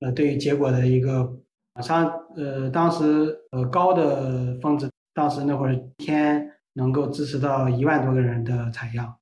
[0.00, 1.38] 呃对于结果的一个
[1.80, 9.16] 上呃当时呃高的峰值，当时那会儿天能够支持到一万多个人的采样。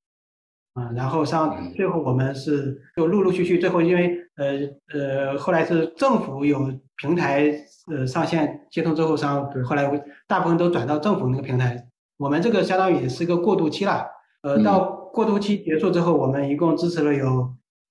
[0.75, 4.59] 啊，然后上最后我们是就陆陆续续，最后因为呃
[4.93, 7.51] 呃后来是政府有平台
[7.91, 9.91] 呃上线接通之后，上后来
[10.27, 11.89] 大部分都转到政府那个平台，
[12.19, 14.07] 我们这个相当于也是个过渡期了。
[14.43, 14.85] 呃，到
[15.15, 17.27] 过渡期结束之后，我们一共支持了有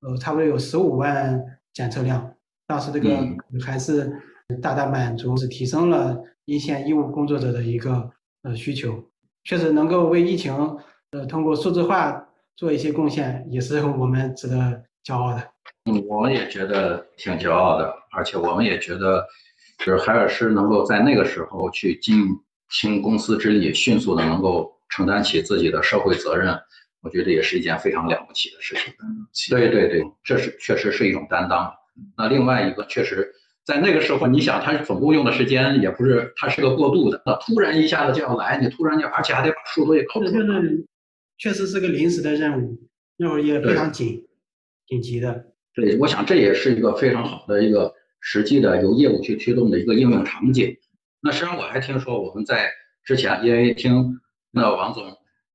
[0.01, 1.43] 呃差不多有十五万
[1.73, 2.35] 检测量，
[2.67, 3.09] 当时这个
[3.65, 4.13] 还是
[4.61, 8.11] 大大满足，是提升了一线医务工作者的一个
[8.43, 9.03] 呃需求，
[9.43, 10.53] 确实能够为疫情
[11.11, 12.29] 呃通过数字化。
[12.57, 15.45] 做一些贡献也是我们值得骄傲的。
[15.91, 19.27] 嗯，我们也觉得挺骄傲的，而且我们也觉得，
[19.79, 22.23] 就是海尔师能够在那个时候去尽
[22.69, 26.57] 倾公司之力，迅速的能够承担起自己的社会责任，
[27.01, 28.93] 我觉得也是一件非常了不起的事情。
[29.49, 31.69] 对对对，这是确实是一种担当。
[32.15, 33.29] 那另外一个，确实
[33.65, 37.21] 在那个时候，你想，他总共用的时间也不是，它是个过渡的。
[37.25, 40.61] 那突然一下子就要来，你突然就，而且还得把数据搞出来。
[41.37, 42.77] 确实是个临时的任务，
[43.17, 44.25] 那会儿也非常紧，
[44.87, 45.47] 紧急的。
[45.73, 50.77] 对，我想这也是一个非常好的一个实际的由业务去驱动的一个应用场景。
[51.21, 52.69] 那实际上我还听说我们在
[53.03, 55.03] 之前，因为听那王总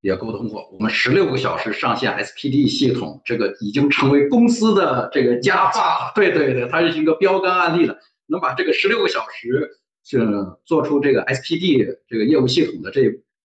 [0.00, 6.10] 也沟通过，我们十六个小时上线 SPD 系统，这个已经成为公司的这个佳话。
[6.16, 7.96] 对对对，它是一个标杆案例了，
[8.26, 9.70] 能把这个十六个小时
[10.04, 10.26] 是
[10.64, 13.02] 做出这个 SPD 这个业务系统的这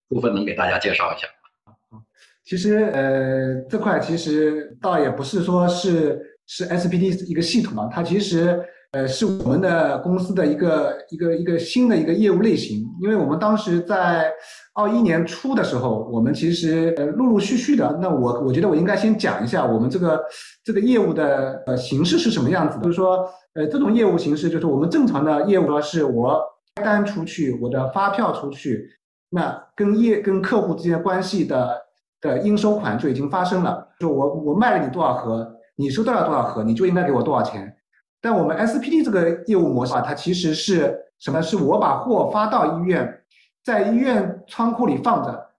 [0.07, 2.01] 部分，能给大家介绍一下吗。
[2.43, 8.59] 其实，呃，这块其实倒也不是说是是 SPD 一个系统啊，它其实
[8.91, 12.83] 呃是我们的公司的一个一个一个新的一个业务类型。
[13.01, 14.31] 因为我们当时在
[14.73, 20.19] 二一年初的时候，我们其实呃陆陆续续的，那我我觉得我应该先讲一下我们这个
[20.63, 22.79] 这个业务的呃形式是什么样子。
[22.79, 26.41] 就是说，呃，这种业务形式就是我们正常的业务呢，是我
[26.75, 28.89] 开单出去，我的发票出去，
[29.29, 31.77] 那跟业跟客户之间关系的。
[32.21, 37.73] 的应收款就已经发生了，就我我卖了你多少盒，你收到了多少盒，你就应该给我多少钱。
[38.21, 41.41] 但我们 SPD 这个业务模式啊，它其实是什么？
[41.41, 43.21] 是我把货发到医院，
[43.63, 45.49] 在医院仓库里放着，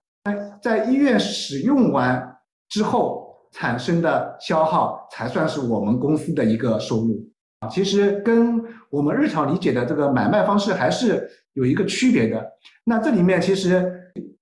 [0.61, 2.37] 在医院使用完
[2.69, 7.23] 之后产生的消耗才算是我们公司的一个收入
[7.59, 7.67] 啊。
[7.67, 12.45] 其实跟我们日常理解的这个买卖方式还是有一个区别的。
[12.85, 13.97] 那这里面其实。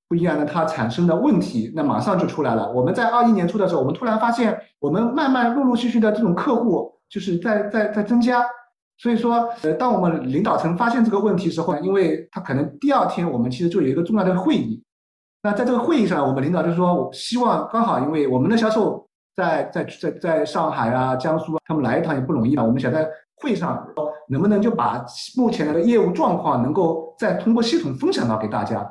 [0.10, 2.74] 不一样的它产生的问题，那马上就出来了。
[2.74, 8.46] 我们在二一年初的时候，我们突然发现，我们慢慢陆陆续续的这种客户就是在在在增加。
[9.02, 14.84] 所以说，呃，当我们领导层发现这个问题时候，因为他可能第二天我们其实就有一个重要的会议。
[15.42, 19.08] 那在这个会议上，我们领导就说，我希望刚好因为我们的销售
[19.38, 22.64] 在在在在上海啊、江苏啊，他们来一趟也不容易嘛。
[22.64, 23.08] 我们想在
[23.38, 23.88] 会上
[24.28, 25.06] 能不能就把
[25.38, 28.86] 目前的业务状况能够再通过系统分享到给大家。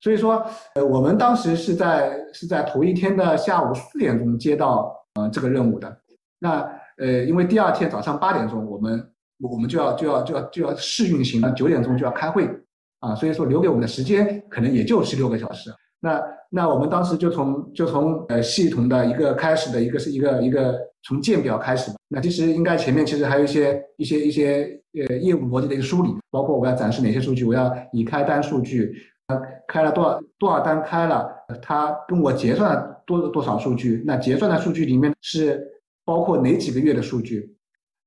[0.00, 0.46] 所以说，
[0.76, 6.00] 呃，我们当时是在是在头一天的下午四点钟接到呃这个任务的。
[6.38, 6.64] 那
[6.98, 9.10] 呃，因为第二天早上八点钟我们。
[9.40, 12.50] 我们就要就要就要就要试运行了，九点钟就要开会
[12.98, 15.70] 啊，所以说留给我们的时间可能也就十六个小时。
[16.00, 16.20] 那
[16.50, 21.92] 那我们当时就从就从呃系统的一个开始的一个是一个一个从建表开始。
[22.08, 28.92] 那其实应该前面其实还有一些一些一些呃业务逻辑的一个梳理，包括我要展示哪些数据，我要已开单数据，
[29.28, 31.30] 呃开了多少多少单开了，
[31.62, 35.64] 它跟我结算了多多少数据，那结算的数据里面是
[36.08, 37.54] 包括哪几个月的数据。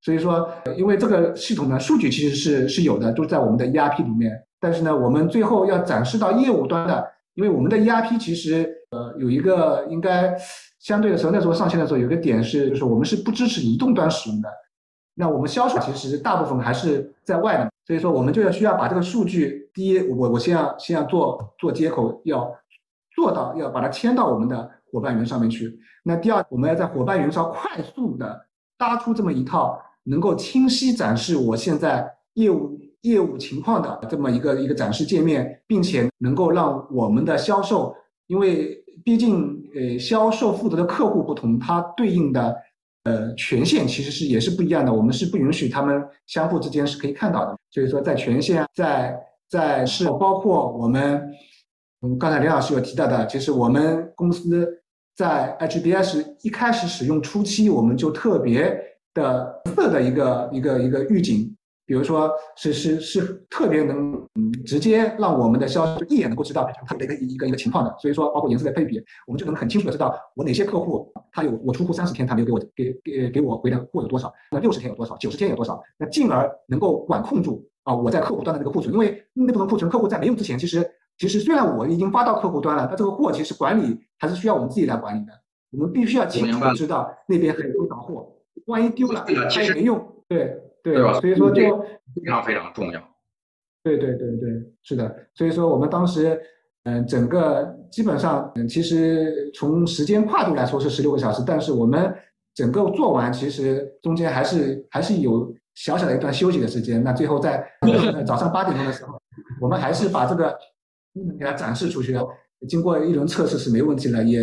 [0.02, 4.32] 所以说，因为这个系统呢，数据其实是是有的，都在我们的 ERP 里面。
[4.60, 10.36] 但是呢，我们最后要展示到业务端的，因为我们的 ERP 其实呃有一个应该
[10.80, 14.49] 相对的时候，那时候上线的时候有个点是，就是我们是不支持移动端使用的。
[15.14, 22.52] 那我们销售其实大部分还是在外的，所以说我们就要需要把这个数据，第一，我我先要先要做做接口，要
[23.16, 25.80] 做到要把它迁到我们的伙伴云上面去。
[26.04, 29.82] 那第二，我们要在伙伴云上快速的搭出这么一套。
[30.04, 42.58] 能够清晰展示我现在业务业务情况的这么一个一个展示界面，并且能够让我们的销售，因为毕竟呃销售负责的客户不同，它对应的
[43.04, 47.56] 呃权限其实是也是不一样的，我们是不允许他们相互之间是可以看到的。
[47.70, 49.16] 所以说在权限在
[49.48, 51.32] 在是包括我们
[52.02, 54.81] 嗯刚才林老师有提到的，其实我们公司
[55.22, 58.88] 在 HBS 一开始使用初期，我们就特别。
[59.13, 61.53] 的色的一个一个一个预警，
[61.86, 64.26] 比如说是是是特别能
[64.65, 80.89] 直接让我们的销售一眼能够知道它的一个一个一个情况的，所以说包括颜色的配比，我们就能很清楚的知道我哪些客户他有我出库三十天他没有给我给给给我回的货有多少，那六十天有多少，九十天有多少，那进而能够管控住啊我在客户端的那个库存，因为那部分库存客户在没用之前，其实
[81.22, 85.32] 其实虽然我已经发到客户端了，但这个货其实管理还是需要我们自己来管理的，
[85.69, 88.28] 我们必须要清楚的知道那边还有多少货。
[88.65, 90.03] 万一丢了，它也没用。
[90.28, 91.80] 对对，所以说就
[92.15, 92.99] 非常非常重要。
[93.84, 94.49] 对对对对，
[94.82, 95.15] 是的。
[95.36, 96.41] 所以说我们当时，
[96.86, 102.11] 嗯，整个基本上，嗯，其实从时间跨度来说是十六个小时，但是我们
[102.55, 107.03] 整个做完，其实中间还是还是有小小的一段休息的时间。
[107.03, 107.63] 那最后在
[108.26, 109.22] 早上八点钟的时候，
[109.61, 110.57] 我们还是把这个
[111.39, 112.26] 给他展示出去了。
[112.68, 114.41] 经过一轮测试是没问题的，也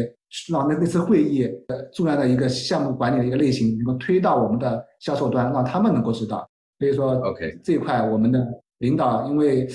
[0.51, 6.45] 让那那次会议呃重要的一个项目管理的一个类型能够推到我们的销售端，让他们能够知道。
[6.81, 8.45] 所以说，OK 这一块我们的
[8.79, 9.69] 领导，因为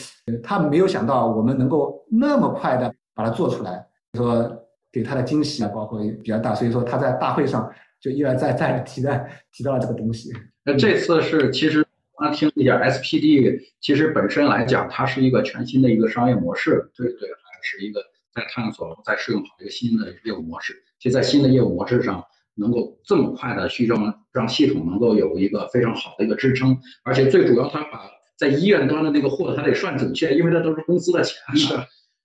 [0.44, 4.52] 他没有想到我们能够那么快的把它做出来，说
[4.92, 7.72] 给他的惊喜啊，包括比较大，所以说他在大会上
[8.02, 10.30] 就一而再再而提的提到了这个东西。
[10.66, 11.86] 那这次是其实
[12.24, 18.02] 刚听了一下 SPD，其实本身来讲，它是一个全新的一个商业模式，对对，还是一个。
[18.34, 20.74] 在探索，在适用好一个新的业务模式。
[20.98, 31.36] 其实，在新的业务模式上，能够这么快的去让让系统能够有一个非常好的一个支撑，而且最主要，它把在医院端的那个货，它得算准确，因为它都是公司的钱。
[31.56, 31.76] 是。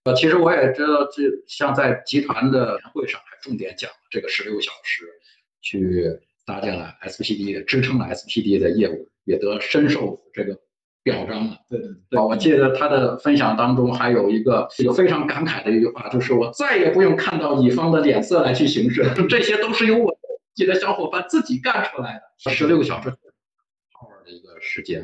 [0.04, 5.04] 呃，其实我也知道，这像在集团的年会上还重点讲了这个十六小时，
[5.60, 6.18] 去
[6.48, 10.58] 搭建了 SPD，支撑了 SPD 的业务，也得深受这个。
[11.04, 22.50] 表彰了，对对对，我记得他的分享当中还有一个一个非常感慨的一句话，就是我再也不用看到乙方的脸色来去行事，这些都是由我自己的小伙伴自己干出来的。
[22.50, 25.02] 十六个小时，power 的一个时间，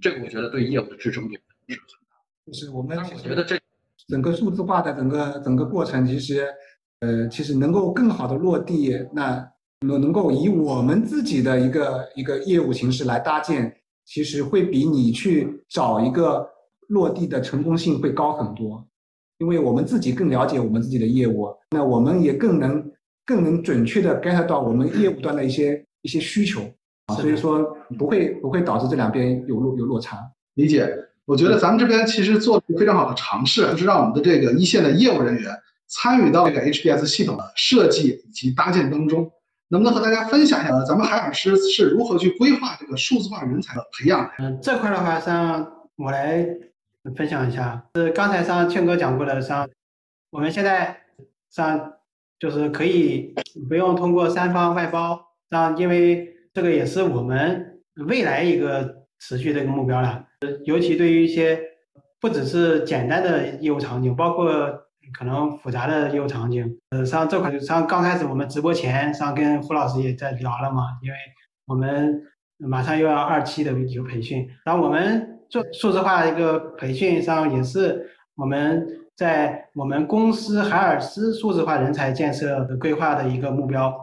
[0.00, 1.38] 这个我觉得对业务的支撑力
[1.68, 2.16] 是很大。
[2.46, 3.56] 就是我们我觉得这
[4.08, 6.48] 整个数字化的整个整个过程，其实
[6.98, 9.48] 呃，其实能够更好的落地，那
[9.86, 13.74] 能能够以我们自己的一个一个业务形式来搭建。
[14.06, 16.46] 其实会比你去找一个
[16.88, 18.86] 落地的成功性会高很多，
[19.38, 22.92] 因为我们自己更了解我们自己的业务，那我们也更能
[23.24, 26.60] 更能准确的 get 到我们业务端的一些一些需求
[27.06, 27.64] 啊，所以说
[27.98, 30.18] 不会不会导致这两边有落有落差。
[30.56, 35.50] 理解，我觉得咱们这边其实做了非常好的尝试，就是让我们的这个一线的业务人员
[35.88, 39.30] 参与到这个 HBS 系统的设计以及搭建当中。
[39.74, 44.30] 能不能和大家分享一下，咱们海尔师是如何去规划这个数字化人才的培养？
[44.38, 46.46] 嗯，这块的话，像我来
[47.16, 47.84] 分享一下。
[47.96, 49.68] 是刚才像庆哥讲过的，像
[50.30, 50.96] 我们现在
[51.50, 51.94] 像
[52.38, 53.34] 就是可以
[53.68, 60.24] 不用通过三方外包，让因为这个也是我们未来一个持续的一个目标了。
[60.64, 61.60] 尤其对于一些
[62.20, 71.16] 不只是简单的业务场景，包括可能复杂的业务场景，呃，像这块，像刚开始我们直播前，像跟胡老师也在聊了嘛，因为
[71.66, 72.22] 我们
[72.58, 78.86] 马上又要二期的一个培训，然后我们做数字化一个培训上也是我们
[79.16, 83.94] 在我们公司海尔斯数字化人才建设的规划的一个目标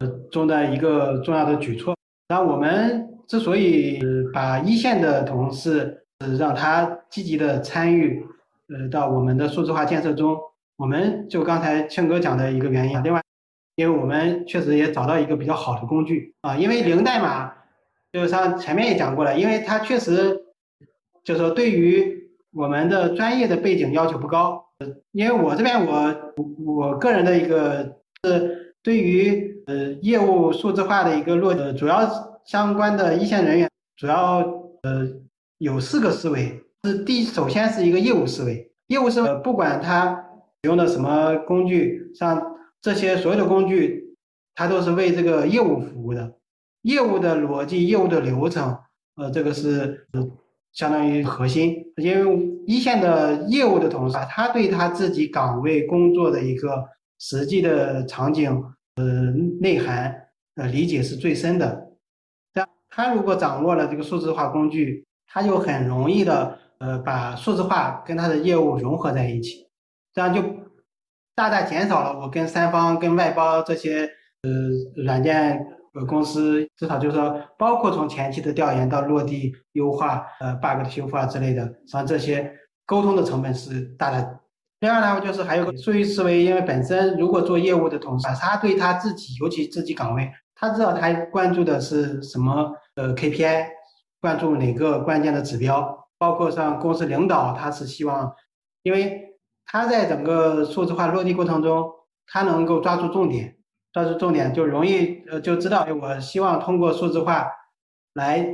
[0.00, 1.94] 呃中的一个重要的举措。
[2.28, 4.00] 然后我们之所以
[4.32, 6.04] 把一线的同事
[6.38, 8.24] 让他积极的参与，
[8.68, 10.38] 呃，到我们的数字化建设中。
[10.76, 13.22] 我们就刚才庆哥讲的一个原因，另外，
[13.76, 17.50] 因为我们确实也找到一个比较好的工具啊，因为零代码，
[18.12, 20.38] 就是像前面也讲过了，因为它确实
[21.24, 24.66] 就是说对于我们的专业的背景要求不高，
[25.12, 26.14] 因为我这边我
[26.66, 32.06] 我个人的一个是对于呃业务数字化的一个落呃主要
[32.44, 34.40] 相关的一线人员，主要
[34.82, 35.08] 呃
[35.56, 40.26] 有四个思维，是第首先是一个业务思维，业务思维不管他使。
[40.66, 42.10] 用的什么工具？
[42.12, 42.42] 像
[42.80, 44.16] 这些所有的工具，
[44.52, 46.34] 它都是为这个业务服务的。
[46.82, 48.76] 业务的逻辑、业务的流程，
[49.14, 50.08] 呃，这个是
[50.72, 51.76] 相当于核心。
[51.98, 56.84] 因为一线的业务的同事，他对他自己岗位工作的一个
[57.20, 58.50] 实际的场景，
[58.96, 59.04] 呃，
[59.60, 60.12] 内涵，
[60.56, 61.92] 呃，理解是最深的。
[62.88, 69.68] 他如果掌握了这个数字化工具，他就很容易的，呃，把数字化跟他的业务融合在一起。
[70.12, 70.42] 这样就
[71.34, 74.04] 大大减少了我跟三方、跟外包这些
[74.42, 75.58] 呃软件
[75.94, 82.50] 呃公司，至少就是说，包括从前期的调研到落地优化、呃 bug 的修复啊之类的，像这些
[82.86, 84.40] 沟通的成本是大的。
[84.80, 93.66] 另外呢，就是还有个数据思维，因为本身如果做业务的同事，他对他自己，尤其自己岗位，他知道他关注的是什么呃 KPI，
[94.20, 98.34] 关注哪个关键的指标，包括像公司领导，他是希望，
[98.82, 99.22] 因为。
[99.68, 101.90] 他在整个数字化落地过程中，
[102.28, 103.56] 他能够抓住重点，
[103.92, 107.48] 抓住重点就容易呃就知道，我希望通过数字化
[108.14, 108.46] 来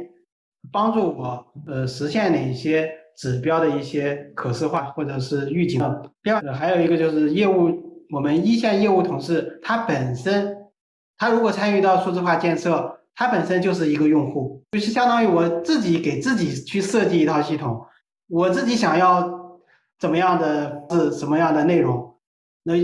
[0.72, 5.78] 帮助我呃实现哪些指标的一些可视化或者是预警。
[6.22, 10.56] 第二，还有一个就是业务，我们一线业务同事他本身，
[11.18, 17.80] 他如果参与到数字化建设，他本身就是一个用户，就是相当于我自己给自己去设计一套系统，
[18.28, 19.40] 我自己想要。
[20.00, 22.16] 怎么样的是什么样的内容？
[22.64, 22.74] 那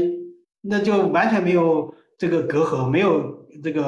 [0.61, 3.83] 那就完全没有这个隔阂，没有这个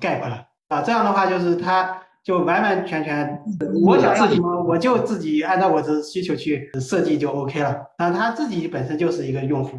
[0.00, 0.82] gap 了啊！
[0.82, 3.40] 这样的话，就是他就完完全全
[3.84, 7.80] 我想要什么，我就自己按照我的需求去设计就 OK 了。
[7.98, 9.78] 那他自己本身就是一个用户，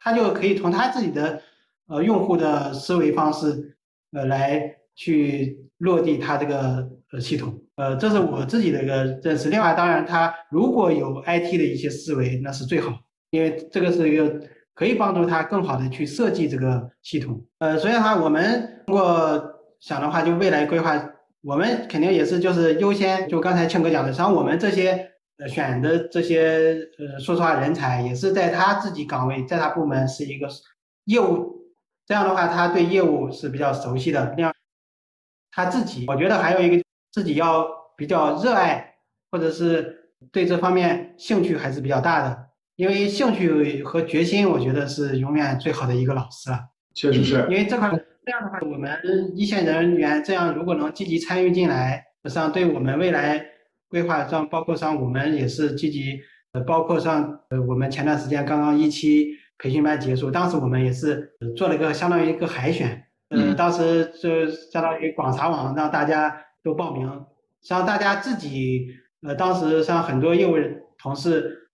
[0.00, 1.40] 他就可以从他自己的
[1.86, 3.76] 呃用户的思维方式
[4.10, 6.88] 呃来去落地他这个。
[7.12, 9.48] 呃，系统，呃，这是我自己的一个认识。
[9.48, 12.92] 另外，当然，他如果有 IT 的一些思维，那是最好，
[13.30, 14.40] 因为这个是一个
[14.76, 17.44] 可以帮助他更好的去设计这个系统。
[17.58, 19.42] 呃，所以的话，我们如果
[19.80, 21.04] 想的话，就未来规划，
[21.42, 30.48] 我们肯定也是就是优先，就刚才庆哥讲的，像我们这些呃选的这些呃说实话人才，也是在他自己岗位，在他部门是一个
[31.06, 31.56] 业务，
[32.06, 34.32] 这样的话，他对业务是比较熟悉的。
[34.36, 34.52] 另外，
[35.52, 36.82] 他自己，我觉得还有一个。
[37.12, 38.94] 自己要比较热爱，
[39.32, 42.46] 或者是对这方面兴趣还是比较大的，
[42.76, 46.60] 因为兴趣和决心，我觉得是永远最好的一个老师了。
[46.94, 47.90] 确实是，因为这块
[48.24, 48.96] 这样的话，我们
[49.34, 53.44] 一线人员这样如果能积极参与进来，实际上对我们未来
[53.88, 56.20] 规划上，包括上我们也是积极，
[56.52, 66.44] 呃，包括上呃，我们前段时间刚刚一期培训班结束，当时我们也是做了一个相当于一个海选，嗯，当时就相当于广撒网让大家。
[66.62, 67.24] 都报名，
[67.62, 68.86] 像大家自己，
[69.22, 70.56] 呃，当时像很多业务
[70.98, 71.70] 同事，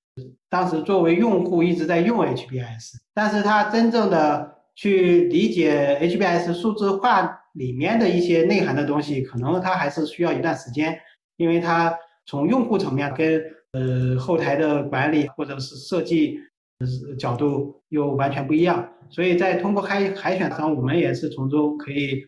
[0.48, 10.96] 当时作为用户一直在用 HBS，但是他真正的去理解 HBS 数字化里面的一些内涵的东西，可能他还是需要一段时间，
[11.36, 11.92] 因为他
[12.26, 13.42] 从用户层面跟
[13.72, 16.38] 呃后台的管理或者是设计
[17.18, 22.26] 角度又完全不一样，所以在通过海海选上，我们也是从中可以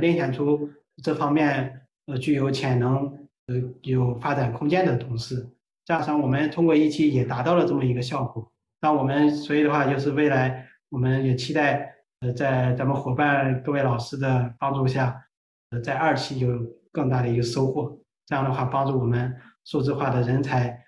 [0.00, 0.70] 练选出
[1.02, 1.80] 这方面。
[2.06, 3.06] 呃，具有潜能、
[3.46, 5.48] 呃有发展空间的同事，
[5.86, 8.52] 加上我们通过一期也达到了这么一个效果。
[8.82, 15.18] 那我们所以的话，就是未来我们也期待，呃，在咱们伙伴各位老师的帮助下，
[15.70, 16.50] 呃，在二期有
[16.92, 17.98] 更大的一个收获。
[18.26, 19.34] 这样的话，帮助我们
[19.64, 20.78] 数字化的人才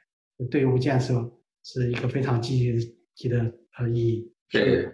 [0.51, 1.33] 队伍建设
[1.65, 4.33] 是一个非常积极的和意义。
[4.51, 4.89] 对，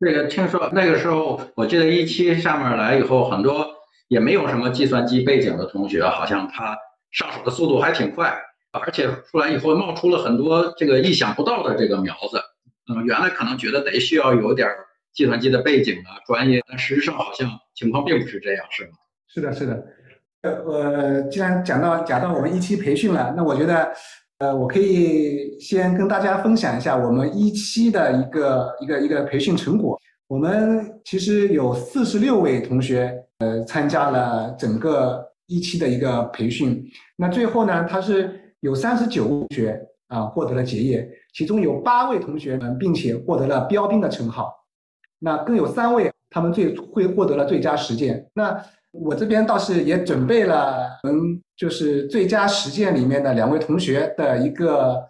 [0.00, 3.66] 这个听说那个时候，我记得一期上面来以后，很多
[4.08, 6.76] 也没有什么计算机背景的同学，好像他
[7.10, 8.34] 上手的速度还挺快，
[8.72, 12.40] 而且出来以后冒出了很多这个意想不到的这个苗子。
[12.88, 14.68] 嗯，原来可能觉得得需要有点
[15.12, 18.90] 计算机的背景啊，专业，但实际上好像情况并不是这样，是吗？
[19.28, 19.86] 是的，是的。
[20.42, 23.92] 呃，呃，既然讲到讲到我们一期培训了，那我觉得，
[24.38, 29.98] 呃，我可以先跟大家分享一下我们一期的一个一个一个培训成果。
[30.28, 36.84] 我们其实有四十六位同学，呃，参加了整个一期的一个培训。
[37.16, 44.52] 那最后呢，他是有三十九位同学啊获得了结业，其中有八位同学们并且获得了标兵的称号，
[45.18, 48.28] 那更有三位他们最会获得了最佳实践。
[48.34, 48.62] 那
[49.04, 55.02] 我这边倒是也准备了，嗯，就是最佳实践里面的两位同学的一个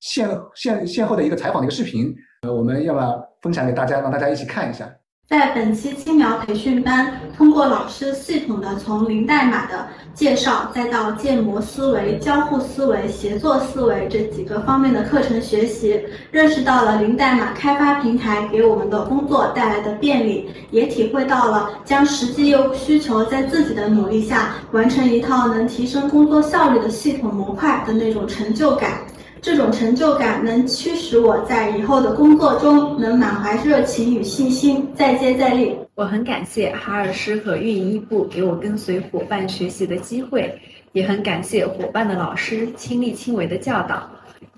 [0.00, 4.92] 现现现后的一个采访的一个视频，呃，我们要不要分享给大家，让大家一起看一下。
[5.32, 15.98] 在本期青苗培训班，通过老师系统的从零代码的介绍，再到建模思维、交互思维、协作思维这几个方面的课程学习，
[16.30, 28.98] 认识到了零代码开发平台给我们的工作带来的便利，也体会到了将实际业务需求在自己的努力下完成一套能提升工作效率的系统模块的那种成就感。
[29.42, 35.76] 这种成就感能驱使我在以后的工作中能满怀热情与信心，再接再厉。
[35.96, 40.56] 我很感谢哈尔师和运营一部给我跟随伙伴学习的机会，
[40.92, 44.08] 也很感谢伙伴的老师亲力亲为的教导。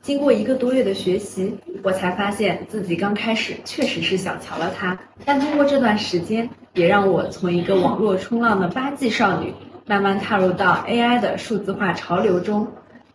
[0.03, 9.55] 经过一个多月的学习，我才发现自己刚开始确实是小瞧了他，但通过这段时间，也让我从一个网络冲浪的八 G 少女，
[9.87, 12.69] 慢慢踏入到 AI 的数字化潮流中。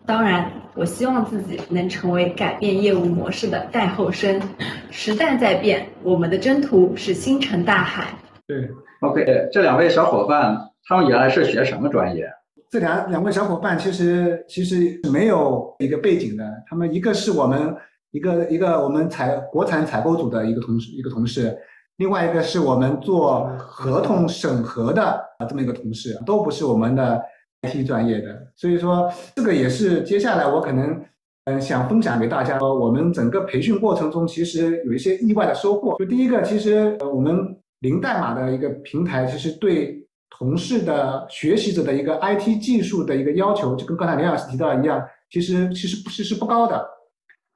[0.10, 4.42] 当然，我希望自己能成为改变业务模式的代后生。
[4.90, 8.06] 时代在变，我们的征途是星辰大海。
[8.48, 8.68] 对
[9.02, 10.58] ，OK，这两位小伙伴，
[10.88, 12.28] 他们原来是学什么专业？
[12.72, 17.76] 这两两位小伙伴其实其实没有一个背景的，他们一个是我们
[18.10, 21.56] 一个一个我们采国产采购组的一个同事一个同事，
[21.98, 27.22] 另外一个是我们做合同审核的这么一个同事，都不是我们的。
[27.62, 31.04] IT 专业的，所以说这个也是接下来我可能
[31.46, 32.58] 嗯想分享给大家。
[32.60, 35.98] 我们整个培训过程中其实有一些意外的收获。
[35.98, 46.88] 就第一个，其实我们零代码的一个平台，其实对同事的学习者的一个 IT 技术的一个要求，就跟刚才林老师提到一样，其实其实不是是不高的。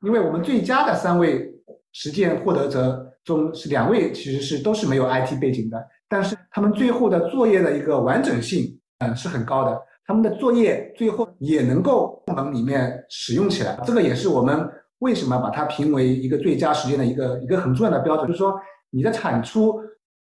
[0.06, 1.49] 因为我们最佳的三位
[1.93, 9.82] 实践获得者中是两位，其实是都是没有 IT 背景的，但是他们最后的作业的一个完整性嗯是很高的。
[10.06, 19.80] 他们的作业最后也能够部门里面使用起来，这个也是我们为什么把它评为一个最佳实践的一个一个很重要的标准，就是说你的产出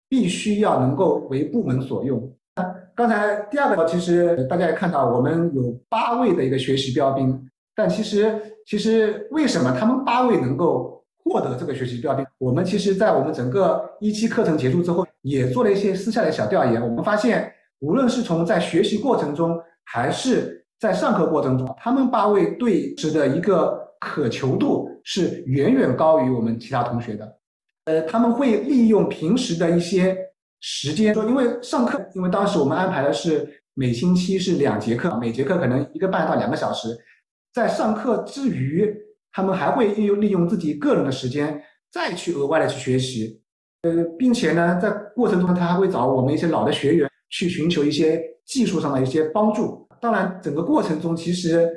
[0.09, 2.33] 必须要能够为部门所用。
[2.95, 12.25] 刚才第二个，其实大家也看到，我们有八位的一个学习标兵，但其实其实为什么他们八位能够获得这个学习标兵？
[12.39, 17.53] 我们其实在我们整个一期课程结束之后，也做了一些私下的小调研，我们发现。
[17.81, 27.39] 无论是从在学习过程中，还是在上课过程中，他们八位对时的一个渴求度是远远高于我们其他同学的。
[27.85, 30.17] 呃，他们会利用平时的一些
[30.61, 36.89] 时间，说因为上课，因为当时我们安排的是每星期是两节课，每节课可能一个半到两个小时，
[37.53, 38.93] 在上课之余，
[39.33, 41.63] 他们还会利用利用自己个人的时间
[41.93, 43.41] 再去额外的去学习。
[43.83, 47.09] 呃，并且呢，在过程中他还会找我们一些老的学员。
[47.31, 49.87] 去寻求一些技术上的一些帮助。
[50.01, 51.71] 当然，整个过程中，其实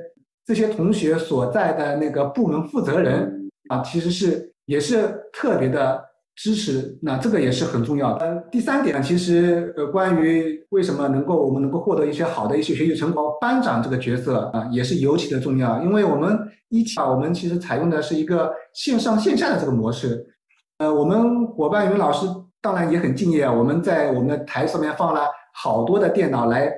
[0.46, 6.04] 这些同学所在的那个部门负责人啊，其实是也是特别的
[6.36, 7.00] 支持。
[7.02, 8.36] 那这个也是很重要的。
[8.52, 15.82] 第三点呢，其实呃，关于为什么能够我们能够获得一些好的一些学习成果，班长这个角色啊，也是尤其的重要。
[15.82, 16.38] 因为我们
[16.68, 20.28] 一期啊，我们其实采用的是一个线上线下的这个模式。
[20.80, 22.28] 呃，我们伙伴云老师
[22.62, 25.22] 当然也很敬业，我们在我们的台上面放了。
[25.62, 26.74] 好多的电脑来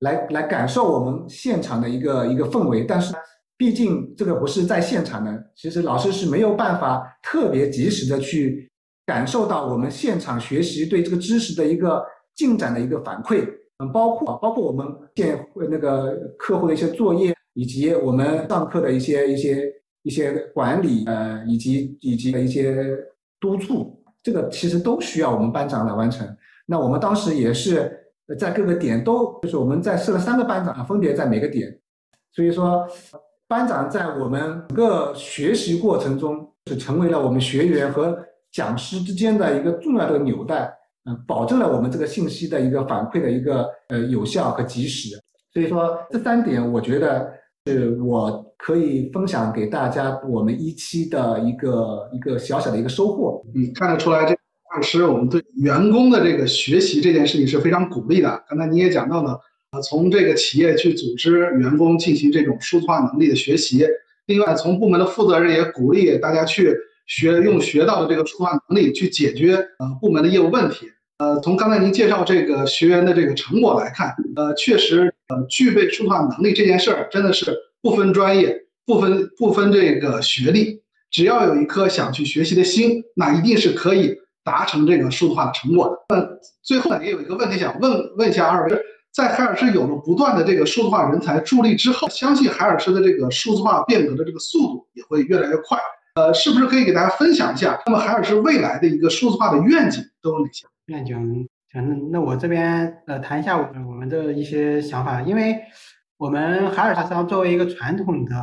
[0.00, 3.14] 来来感受我们现场的一个一个氛围，但是
[3.58, 8.70] 毕竟这个不是在现场的，其实老师是没有办法特别及时的去
[9.04, 12.02] 感受到我们现场学习对这个知识的一个
[12.34, 13.46] 进展的一个反馈。
[13.78, 15.38] 嗯，包括包括我们现
[15.70, 19.70] 那个客户的一些作业，以及我们上课的一些一些
[20.04, 22.96] 一些管理，呃，以及以及的一些
[23.38, 26.26] 督促，这个其实都需要我们班长来完成。
[26.66, 27.98] 那我们当时也是。
[28.38, 31.68] 在各个点都就是我们在设了三个班长，分别在每个点，
[32.32, 32.86] 所以说
[33.46, 38.18] 班长在我们整个学习过程中是成为了我们学员和
[38.50, 40.72] 讲师之间的一个重要的纽带，
[41.04, 45.16] 嗯，保证了我们这个信息的一个反馈的一个呃有效和及时。
[45.52, 47.30] 所以说这三点，我觉得
[47.66, 53.42] 是我可以分享给大家我们一期的一个一个小小的一个收获。
[53.54, 54.34] 嗯，看得出来这
[54.74, 58.42] 老师我们对员工的这个学习这件事情是非常鼓励的。
[58.48, 59.38] 刚才你也讲到了，
[59.72, 63.86] 呃，从这个企业去组织员工进行这种数字化能力的学习。
[64.26, 66.74] 另外，从部门的负责人也鼓励大家去
[67.06, 70.86] 学用学到的这个数字化能力去解决呃部门的业务问题。
[71.18, 78.56] 呃，从刚才您介绍这个学员的这个成果来看，呃，确实，呃，具备数字化能力这件事儿真的是不分专业、
[78.86, 86.16] 不分不分这个学历，只要有一颗想去学习的心，那一定是可以达成这个数字化的成果的。
[86.16, 86.28] 那
[86.62, 88.78] 最后呢，也有一个问题想问问一下二位，
[89.12, 95.78] 在海尔师有了不断的这个数字化人才助力之后，相信海尔师的这个数字化变革的这个速度也会越来越快。
[96.14, 100.66] 呃，是不是可以给大家分享一下，那么海尔师未来的一个数字化的愿景都有哪些？
[100.86, 105.58] 愿景，嗯，那我这边呃谈一下我们我们的一些想法，因为
[106.18, 108.34] 我们海尔商作为一个传统的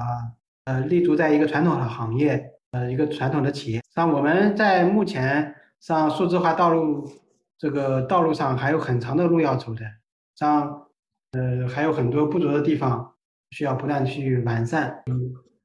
[0.66, 7.10] 呃立足在一个传统的行业呃一个传统的企业，像我们在目前上数字化道路
[7.58, 9.82] 这个道路上还有很长的路要走的，
[10.36, 10.88] 像
[11.32, 13.16] 呃还有很多不足的地方
[13.52, 15.04] 需要不断去完善。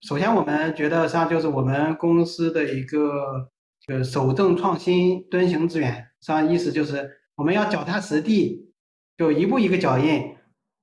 [0.02, 3.50] 首先我们觉得像就是我们公司的一个
[3.88, 5.94] 呃守正创新敦行致远。
[6.20, 8.72] 实际上意思就是我们要脚踏实地，
[9.16, 10.36] 就一步一个脚印，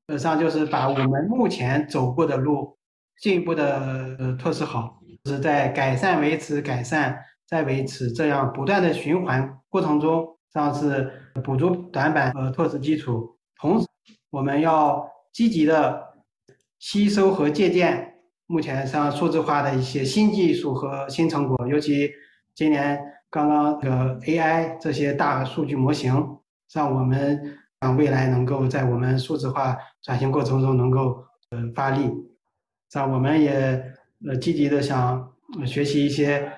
[0.07, 2.77] 实际上就是把我们目前走过的路
[3.21, 7.17] 进一步的呃拓实好，是在改善、维持、改善、
[7.51, 11.11] 在维持这样不断的循环过程中，这样是
[11.43, 13.37] 补足短板和拓实基础。
[13.59, 13.85] 同时，
[14.31, 16.01] 我们要积极的
[16.79, 18.15] 吸收和借鉴
[18.47, 22.09] 目前像数字化的一些新技术和新成果，尤其
[22.55, 22.99] 今年。
[23.33, 26.13] 刚刚这个 AI 这些大数据模型，
[26.73, 32.11] 让我们让未来能够在我们数字化转型过程中能够呃发力，
[32.91, 33.81] 让我们也
[34.27, 35.31] 呃积极的想
[35.65, 36.51] 学习一些，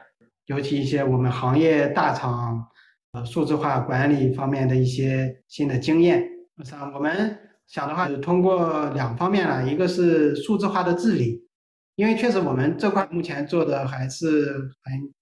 [0.45, 2.67] 尤其一些我们行业大厂
[3.11, 6.23] 呃数字化管理方面的一些新的经验。
[6.63, 7.37] 像我们
[7.67, 11.47] 想的话，是通过两方面了，一个是数字化的治理，
[11.95, 14.45] 因为确实我们这块目前做的还是
[14.83, 15.13] 很。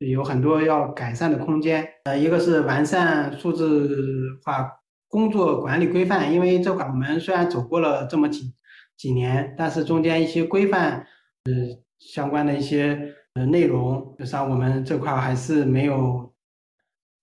[0.00, 3.98] 有很多要改善的空间，呃，一个是完善数字
[4.44, 4.70] 化
[5.08, 8.54] 工作管理规范，因为这块我们虽然走过了这么几
[8.96, 11.04] 几年，但是中间一些规范，
[11.46, 11.52] 呃，
[11.98, 16.32] 相关的一些呃内容，像我们这块还是没有，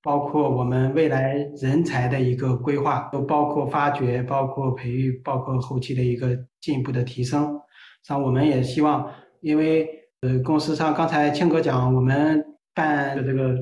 [0.02, 7.60] 包括我们未来人才的一个规划，都包括发掘、包括培育、包括后期的一个进一步的提升。
[8.04, 9.12] 像我们也希望，
[9.42, 9.88] 因为
[10.22, 12.44] 呃，公司上刚才庆哥讲，我们。
[12.78, 13.56] 办的这个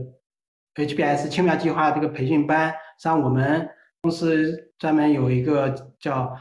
[0.74, 3.70] HBS 青苗计划这个培训班，像我们
[4.02, 6.36] 公司专门有一个叫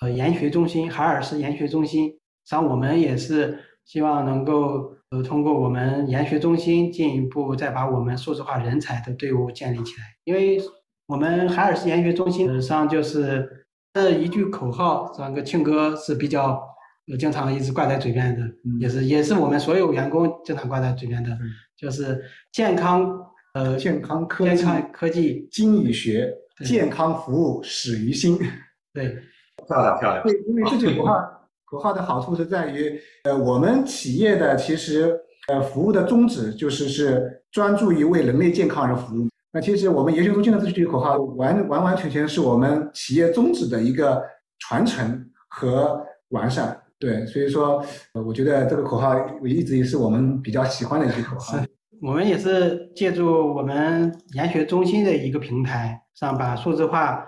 [0.00, 10.60] 呃研学中心，海尔是研学中心，像我们也是希望能够呃通过我们研学中心进一步再把我们数字化人才的队伍建立起来，因为
[11.06, 16.60] 我们海尔市研学中心上就是这一句口号，这个庆哥是比较。
[17.18, 18.40] 经常一直挂在嘴边的，
[18.80, 21.38] 也是也是我们所有员工经常挂在嘴边的，
[21.76, 22.18] 就是
[22.50, 23.20] 健康
[23.52, 26.34] 呃健康科技健康科技精于学，
[26.64, 28.38] 健康服务始于心。
[28.94, 29.18] 对，
[29.68, 30.22] 漂亮漂亮。
[30.24, 31.14] 对，因为这句口号
[31.74, 35.18] 口号的好处是在于，呃，我们企业的其实
[35.48, 39.28] 呃服务的宗旨就是是专注于为人类健康而服务。
[39.52, 44.22] 那其实我们研学中心的这句口号完完完全全是我们企业宗旨的一个
[44.60, 46.80] 传承和完善。
[47.00, 51.58] 对，所以说，呃，我觉得这个口号我一直也是我们比较喜欢的一句口号。
[52.00, 57.26] 我们也是借助我们研学中心的一个平台上，把数字化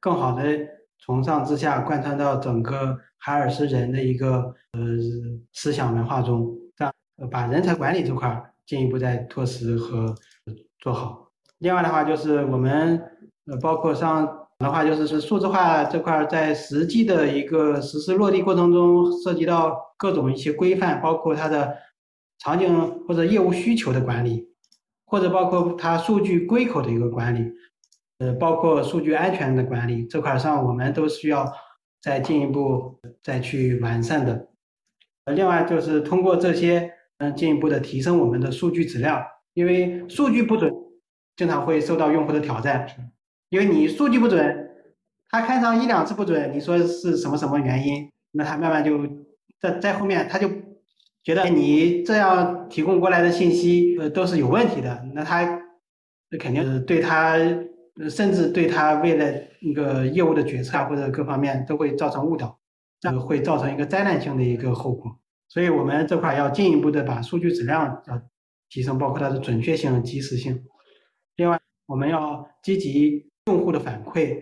[0.00, 0.42] 更好的
[0.98, 4.80] 从上至下贯穿到整个海尔斯人的一个呃
[5.52, 6.92] 思想文化中，这样
[7.30, 10.14] 把人才管理这块进一步再拓实和
[10.78, 11.30] 做好。
[11.58, 13.02] 另外的话，就是我们
[13.46, 14.42] 呃包括像。
[14.58, 21.76] 的话就是是数字化这块在实际的一个实施落地过程中，涉及到各种一些规范，包括它的
[22.38, 24.48] 场景或者业务需求的管理，
[25.04, 27.52] 或者包括它数据归口的一个管理，
[28.18, 31.52] 呃，包括数据安全的管理这块上，我们都需要
[32.00, 34.48] 再进一步再去完善的。
[35.24, 39.22] 呃，另外就是通过这些，嗯，进一步的提升我们的数据质量，
[39.54, 40.72] 因为数据不准，
[41.36, 42.86] 经常会受到用户的挑战。
[43.48, 44.70] 因为你数据不准，
[45.30, 48.10] 他看上一两次不准，你说是什么什么原因？
[48.32, 48.98] 那他慢慢就
[49.60, 50.50] 在在后面他就
[51.24, 55.44] 觉得你这样提供过来的信息呃都是有问题的，那他
[56.30, 57.36] 那肯定是对他，
[58.10, 62.58] 甚至对他未来那个业务的决策啊或者各方面都会造成误导，
[63.00, 65.18] 这样会造成一个灾难性的一个后果。
[65.48, 68.22] 所以我们这块要进一步的把数据质量要
[68.68, 70.64] 提升，包括它的准确性、及时性。
[71.36, 74.36] 另外，我们要积极用户的反馈，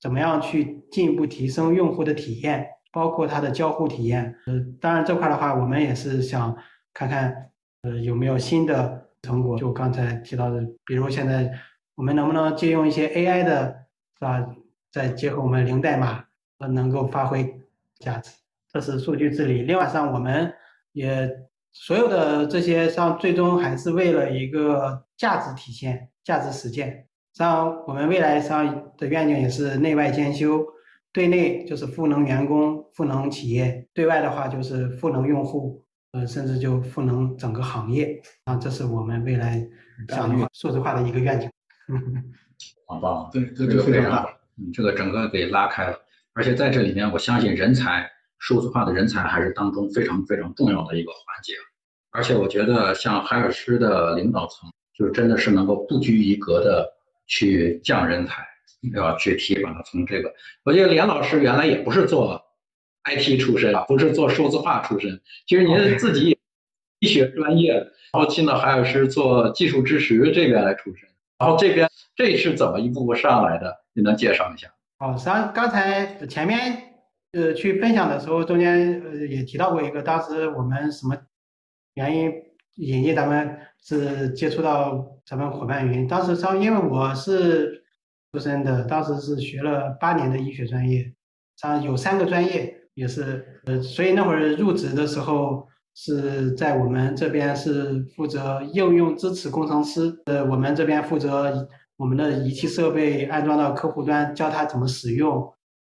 [0.00, 4.36] 怎么样去进一步提升用户的体验，包括它的交互体验。
[4.46, 6.56] 呃，当然这块的话，我们也是想
[6.94, 7.50] 看看，
[7.82, 9.58] 呃，有没有新的成果。
[9.58, 11.52] 就刚才提到的，比如现在
[11.96, 13.86] 我们能不能借用一些 AI 的，
[14.18, 14.46] 是吧？
[14.92, 16.24] 再结合我们零代码，
[16.58, 17.60] 呃，能够发挥
[17.98, 18.30] 价值。
[18.72, 19.62] 这是数据治理。
[19.62, 20.52] 另外，上我们
[20.92, 21.30] 也
[21.72, 27.06] 所有的这些上，最终还是为了一个价值体现、价值实践。
[27.32, 30.64] 像我们未来上的愿景也是内外兼修，
[31.12, 35.82] 对内就是赋能员工、赋能企业；对外的话就是赋能用户，
[36.12, 38.20] 呃，甚至就赋能整个行业。
[38.44, 39.66] 啊，这是我们未来
[40.08, 41.50] 想数字化的一个愿景。
[42.86, 44.30] 好棒，对，这个非常好。
[44.58, 45.98] 嗯，这个整个给拉开了，
[46.32, 48.10] 而且在这里面，我相信人才。
[48.38, 51.54] 数字化的人才还是当中非常非常重要的一个环节，
[52.10, 56.86] 而且我觉得像海尔师的领导层，就真的是能够不拘一格的
[57.26, 58.46] 去降人才，
[58.94, 60.30] 要去提拔从这个。
[60.64, 62.40] 我觉得连老师原来也不是做
[63.04, 66.38] IT 出身，不是做数字化出身，其实您自己
[67.00, 67.72] 医学专业，
[68.12, 71.08] 然后进到海尔师做技术支持这边来出身，
[71.38, 73.74] 然后这边这是怎么一步步上来的？
[73.92, 74.68] 你能介绍一下？
[74.98, 76.82] 哦，实际上刚才前面。
[77.32, 81.14] 呃，去分享的时候，中间呃也提到过一个，当时我们什么
[81.92, 82.32] 原因
[82.76, 87.84] 引进咱们是接触到咱们伙伴云，当时上因为我是
[88.32, 91.12] 出身的，当时是学了八年的医学专业，
[91.56, 95.68] 上有三个专业也是呃，所以那会儿入职的时候
[95.98, 101.66] 是在我们这边是负责应用支持工程师，呃，我们这边负责
[101.96, 105.52] 我们的仪器设备安装到客户端，教他怎么使用。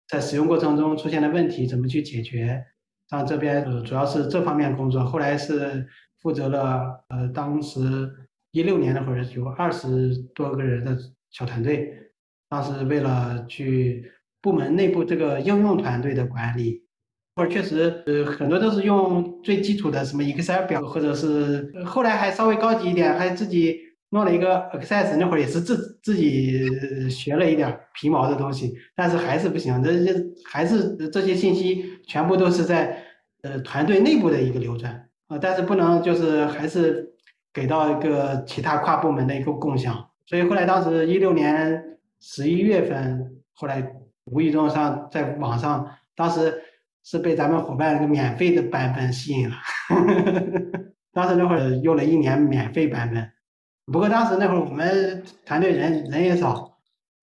[0.07, 2.63] 在使用过程中出现的问题怎么去解决？
[3.09, 5.87] 像这边呃主要是这方面工作，后来是
[6.21, 7.79] 负责了呃当时
[8.53, 10.97] 一六年那会儿有二十多个人的
[11.31, 11.91] 小团队，
[12.49, 16.86] 当时为了去部门内部这个应用团队的管理，
[17.37, 23.87] 或者确实呃很多都是用最基础的什么 Excel 表，或者是后来还稍微高级一点，还自己。
[24.11, 30.15] 弄了一个 Access，那会儿也是自自己学了一点皮毛的东西，但是还是不行，这这
[30.45, 33.03] 还是这些信息全部都是在
[33.43, 37.15] 呃团队内部的一个流转啊，但是不能就是还是
[37.53, 43.93] 给到一个其他跨部门的一个共享，所以后来当时一六年十一月份，后来
[44.27, 45.85] 无意中上在网上，
[46.15, 46.63] 当时
[47.09, 49.55] 是被咱们伙伴那个免费的版本吸引了，
[51.15, 53.31] 当时那会儿用了一年免费版本。
[53.93, 56.77] 不过当时那会儿我们团队人人也少，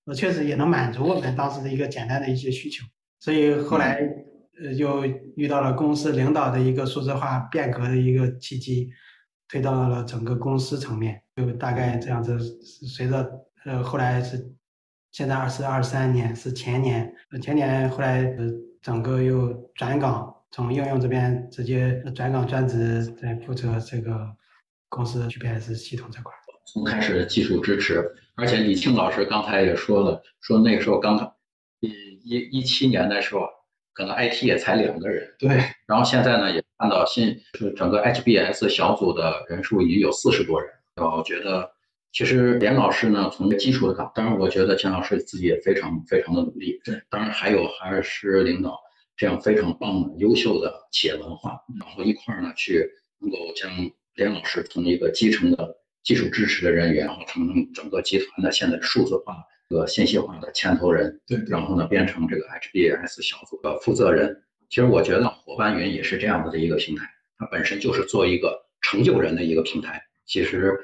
[0.06, 2.86] 呃，确实也能满足我们当时的一个简单的一些需求，
[3.20, 4.00] 所以后来
[4.64, 5.04] 呃就
[5.36, 8.90] 遇到了公司领导的一个数字化变革的一个契机，
[9.50, 12.40] 推到了整个公司层面，就大概这样子。
[12.88, 13.30] 随着
[13.66, 14.50] 呃后来是
[15.12, 18.46] 现在二是二三年是前年，前年后来呃
[18.84, 24.30] 整个又转岗，从应用这边直接转岗专职在负责这个
[24.90, 26.32] 公司 GPS 系统这块。
[26.66, 31.34] 从开始技术支持，而且李庆老师刚才也说了，说那个时候刚刚
[31.82, 31.90] 一
[32.24, 33.48] 一一七年的时候，
[33.94, 35.50] 可能 IT 也才两个人，对。
[35.86, 40.70] 然后现在呢，也看到新就整个 HBS 小组的人数已经有四十多人？
[40.96, 41.70] 我觉得
[42.14, 47.02] 其实连老师呢，从基础的岗，当然我觉得钱老师自己也非常非常的努力，对。
[47.10, 48.80] 当然还有海尔师领导
[49.18, 52.88] 这样非常棒的优秀的企业文化，然后一块儿呢去
[53.20, 53.70] 能够将
[54.16, 55.78] 连老师从一个基层的。
[56.04, 59.38] 技术支持的人员，然后成整个集团的现在数字化
[59.70, 64.44] 和信息化的牵头人，对，然后呢变成这个 HBS 小组的负责人。
[64.68, 70.04] 其实我觉得伙伴云也是这样子的一个平台，它本身就是做一个成就人的一个平台。
[70.26, 70.78] 其实，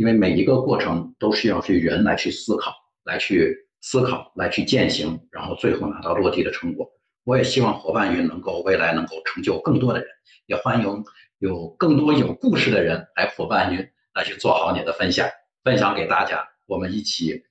[0.00, 2.72] 因为每一个过程都需要去人来去思考，
[3.04, 6.90] 来去思考，来去践行，然后最后拿到落地的成果。
[7.24, 10.08] 我也希望伙伴云能够未来能够成就更多的人，
[10.46, 11.04] 也欢迎
[11.40, 13.86] 有更多有故事的人来伙伴云。
[14.14, 15.28] 来去做好你的分享，
[15.64, 17.44] 分享给大家，我们一起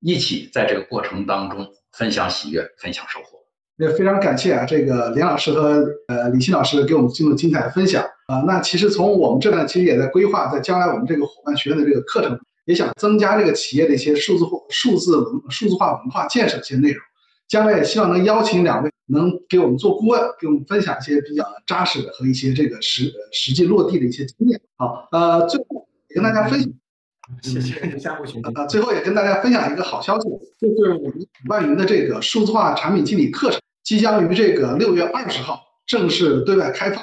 [0.00, 3.37] 一起在这个过程当中分享喜悦，分享收获。
[3.78, 8.42] 也非常感谢啊，这个连老师和呃李欣老师给我们进入精彩的分享啊。
[8.46, 17.00] 那其实从我们这呢其实也在规划，在将来我们这个伙伴学院的这个课程，也想增加这个企业的一些数字化、数字文数字化文化建设一些内容。
[17.46, 24.60] 将来也希望能邀请两位能给我们做顾问，给我们分享一些比较扎实的和一些这个实实际落地的一些经验。
[24.76, 26.70] 好，呃，最后也跟大家分享。
[27.42, 28.42] 谢谢，相互学习。
[28.54, 30.28] 呃，最后也跟大家分享一个好消息，
[30.60, 33.58] 就是我们万云的这个数字化产品经理课程
[33.88, 37.02] 即将于这个六月二十号正式对外开放。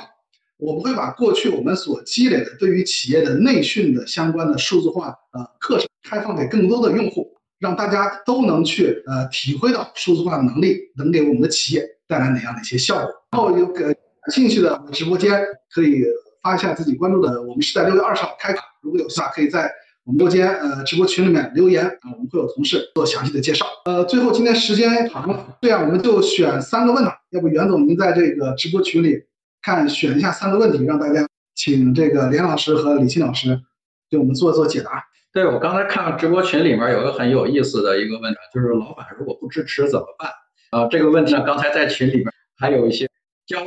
[0.58, 13.12] 我们会把过去我们所积累的对于企业的内训的相关的数字化呃课程开放给更多的用户，让大家都能去呃体会到数字化的能力能给我们的企业带来哪样的一些效果。
[13.32, 13.92] 然后有感
[14.32, 15.44] 兴趣的直播间
[15.74, 16.04] 可以
[16.44, 19.72] 发一下自己关注的，我们是在六月二十号开卡，如果有话可以在。
[20.06, 23.66] 我们直播间呃直播群里面留言啊，我们会有同事做详细的介绍。
[23.86, 29.18] 呃，最后今天时间长了，这样我们就选三个问题，要不袁总您在这个直播群里
[29.64, 33.60] 看选一下三个问题，让大家请这个连老师和李欣老师
[34.08, 35.04] 给我们做做解答。
[35.34, 40.30] 对我刚才看直播群里面有个很有意思的一个问题，就是老板如果不支持怎么办？
[40.70, 42.28] 啊，这个问题呢，刚才在群里面
[42.60, 43.10] 还有一些
[43.48, 43.58] 交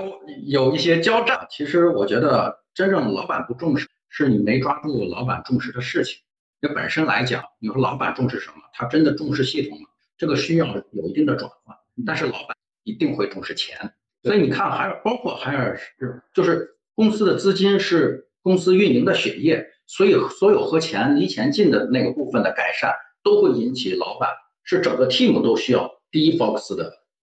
[0.47, 1.49] 有一些交战。
[1.51, 6.17] 其实我觉得真正老板不重视，是你没抓住老板重视的事情。
[6.61, 8.63] 这本身来讲，你说老板重视什么？
[8.73, 9.87] 他真的重视系统吗？
[10.17, 11.77] 这个需要有一定的转换。
[12.07, 24.31] 但是老板一定会重视钱，所以你看，海尔包括海尔是就是公司的资金是公司运营的血液，所以所有和钱离钱近的那个部分的改善，都会引起老板
[24.63, 26.93] 是整个 team 都需要第一 focus 的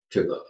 [0.08, 0.44] 这个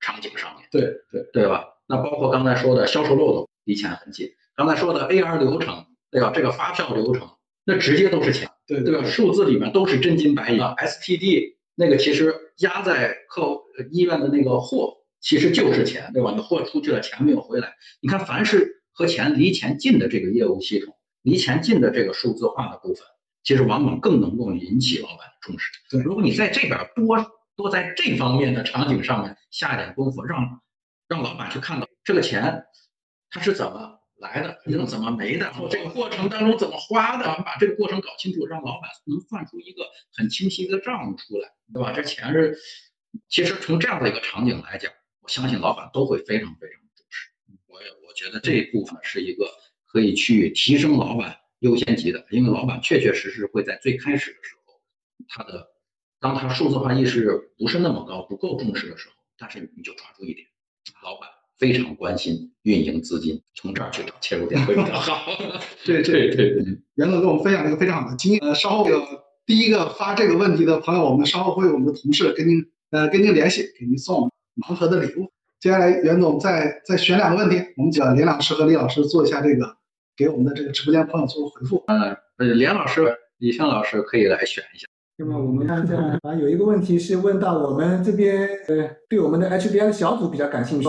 [0.00, 0.68] 场景上面。
[0.70, 1.64] 对对对吧？
[1.86, 6.30] 那包括刚才说的销售漏斗离钱很近，刚才说的 AR 流程，对吧？
[6.34, 7.28] 这个发票流程。
[7.64, 9.04] 那直接都是钱，对对吧？
[9.04, 10.58] 数字里面都是真金白银。
[10.60, 13.58] STD 那个其实压在客
[13.90, 16.32] 医院的那个货，其实就是钱，对吧？
[16.36, 17.74] 你货出去了，钱没有回来。
[18.00, 23.04] 你看，凡是和钱离钱近的这个业务系统，离钱近的这个数字化的部分，
[23.42, 25.70] 其实往往更能够引起老板的重视。
[25.90, 27.16] 对，如果你在这边多
[27.56, 30.60] 多在这方面的场景上面下一点功夫，让
[31.08, 32.64] 让老板去看到这个钱，
[33.30, 34.00] 它是怎么。
[34.24, 35.52] 来的，又怎么没的？
[35.70, 37.24] 这个过程当中怎么花的？
[37.44, 39.84] 把这个过程搞清楚，让老板能算出一个
[40.16, 41.92] 很清晰的账出来，对吧？
[41.92, 42.56] 这钱是，
[43.28, 44.90] 其实从这样的一个场景来讲，
[45.20, 47.28] 我相信老板都会非常非常重视。
[47.66, 49.46] 我也我觉得这一部分是一个
[49.84, 54.80] 可以去提升老板优先级的，因为老板确确实实会在最开始的时候，
[55.28, 55.68] 他的
[56.18, 60.48] 当他数字化意识不是那么高、不够重视的时候，但是你就抓住一点，
[61.64, 65.32] 非常关心运营资金，从这儿去找切入点会比较好。
[65.86, 68.40] 对对对对，袁总给我们分享了一个非常好的经验。
[68.42, 69.02] 呃，稍后有
[69.46, 74.30] 第一个发这个问题的朋友，我们稍后会有我们的同事跟您呃跟您联系，给您送
[74.60, 75.32] 盲盒的礼物。
[75.58, 79.76] 接下来袁总再再选两个问题，我们请连老师和李老师做一下这个，
[80.14, 81.82] 给我们的这个直播间朋友做个回复。
[81.86, 84.86] 嗯，呃，连老师、李向老师可以来选一下。
[85.16, 90.86] 那么我们看这啊，有一个问题是问到我们这边呃，对我们的 HBS 小组比较感兴趣。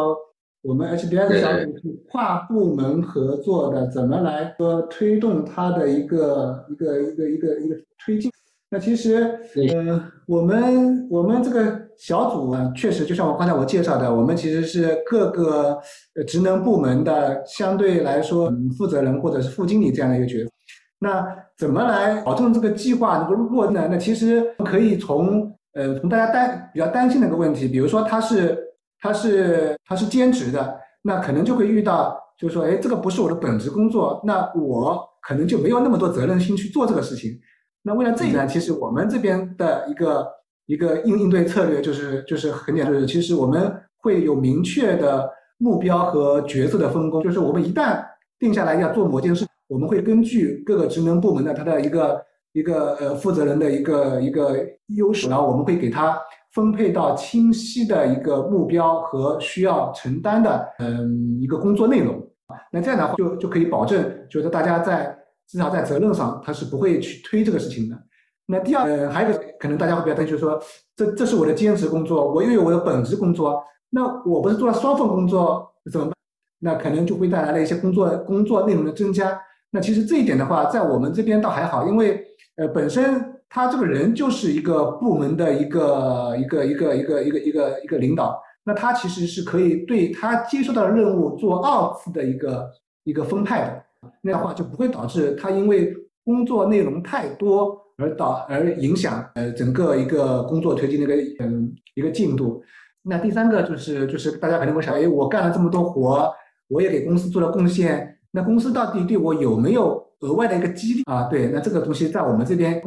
[0.68, 8.32] 我们 HBS 小组是跨部门合作的，怎么来说推动它的一个一个一个一个一个推进？
[8.72, 9.40] 那其实，
[9.72, 15.80] 呃，我们我们这个小组啊，确实就像我刚才我介绍的，我们其实是各个
[16.26, 20.50] 职能部门的相对来说负责人或者是副经理这样的一个角色。
[20.98, 21.24] 那
[21.60, 23.88] 怎么来保证这个计划能够落地呢？
[23.92, 28.65] 那其实可以从呃从大家担比较担心的一个问题，比如说它是。
[29.06, 37.40] 他是他是兼职的，那可能就会遇到，就是说，哎，这个不是我的本职工作，那我可能就没有那么多责任心去做这个事情。
[37.84, 40.28] 那为了这一点，其实我们这边的一个
[40.66, 45.30] 一个应应对策略就是就是很简单，就是其实我们会有明确的
[45.60, 48.04] 目标和角色的分工，就是我们一旦
[48.40, 52.20] 定下来要做某件事，我们会根据各个职能部门的它的一个
[52.54, 54.58] 一个呃负责人的一个一个
[54.98, 56.20] 优势，然后我们会给他。
[56.56, 62.26] 分配到清晰的一个目标和需要承担的嗯一个工作内容
[62.72, 65.16] 那这样的话就就可以保证，就是大家在
[65.48, 67.98] 至少在责任上他是不会去推这个事情的。
[68.46, 70.62] 那第二，呃，还有一个可能大家会比较担心，就是说
[70.96, 76.16] 这这是我的兼职工作，我又有我的本职工作，那我不是做了双份工作怎么办？
[76.60, 79.38] 那可能就会带来了一些工作工作内容的增加。
[79.72, 82.26] 那其实这一点的话，在我们这边倒还好，因为
[82.56, 83.35] 呃本身。
[83.50, 92.70] 他这个人就是一个部门的一个一个一个一个一个一个一个领导，那他其实是可以对他接受到的任务做二次的一个
[93.06, 95.96] 一个分派的，那样的话就不会导致他因为
[96.26, 102.62] 工作内容太多而导而影响呃整个一个工作推进的一个嗯一个进度。
[103.04, 106.30] 那第三个就是就是大家可能会想，哎，我干了这么多活，
[106.68, 111.30] 我也给公司做了贡献，那公司到底对我有没有额外的一个激励啊？
[111.30, 112.82] 对，那这个东西在我们这边。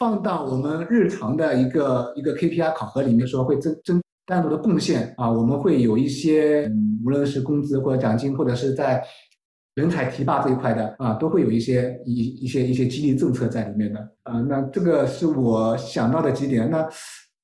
[0.00, 9.04] 放到我们日常的一个一个 KPI 考核里面说，会增增单独的贡献啊，我们会有一些，嗯，无论是工资或者奖金，或者是在
[9.74, 14.40] 人才提拔这一块的啊，都会有一些一一些一些激励政策在里面的啊。
[14.48, 16.70] 那这个是我想到的几点。
[16.70, 16.88] 那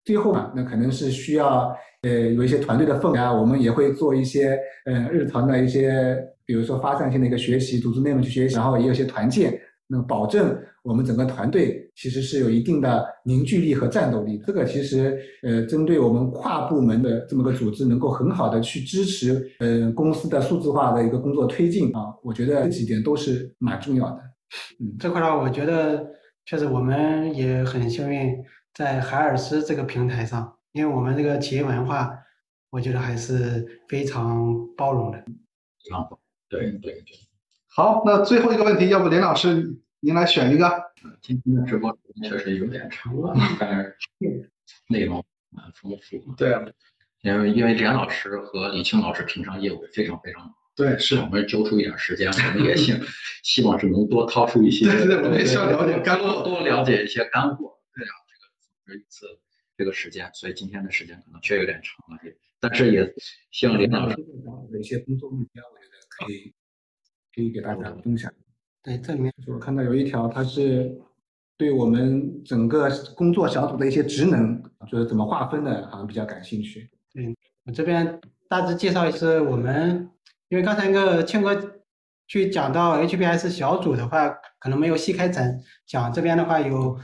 [0.03, 6.17] 最后呢，那可能是需要呃有一些团队的氛围啊，我们也会做一些呃日常的一些，
[6.47, 14.39] 比如说发散性的一个学习，组织内容去学习，然后也有些团建，那保证我们整个团队其实是有一定的凝聚力和战斗力。
[14.47, 24.21] 这个其实呃，针对我们跨部门的这么个组织，能够很好的去支持呃公司的数字化的一个工作推进啊，我觉得这几点都是蛮重要的。
[24.79, 26.07] 嗯，这块儿我觉得
[26.45, 28.37] 确实我们也很幸运。
[28.75, 32.13] 在海尔斯这个平台上，因为我们这个企业文化，
[32.69, 35.17] 我觉得还是非常包容的。
[35.17, 36.05] 啊，
[36.51, 37.05] 对对对。
[37.69, 40.71] 好，那最后一个问题，要不林老师您来选一个？
[41.21, 43.97] 今天的直播确实有点长了， 但是
[44.89, 46.35] 内容蛮丰富。
[46.35, 46.65] 对啊，
[47.23, 50.55] 因为因为连老师和李青老师平常业务非常非常忙。
[50.75, 52.93] 对，是我们揪出一点时间，我们也希
[53.43, 54.85] 希望是能多掏出一些。
[54.85, 57.79] 对对对，我们也需要了解干货，多了解一些干货。
[57.95, 58.13] 对啊，
[58.85, 59.27] 这个一次
[59.77, 62.21] 这个时间，所以今天的时间可能确实有点长了，
[62.61, 63.15] 但是也
[63.51, 66.53] 希望林老师的一些工作目标，我觉得可以
[67.35, 68.31] 可以给大家分享。
[68.87, 70.97] 对，这里面我看到有一条，它是
[71.59, 76.89] 对我们整个工作小组的一些职能，就是怎么划分的，好像比较感兴趣。
[77.13, 80.09] 对我这边大致介绍一次，我们
[80.51, 81.81] 因为刚才那个庆哥
[82.29, 84.29] 去讲到 HBS 小组的话，
[84.61, 86.97] 可能没有细开展讲，这边的话有。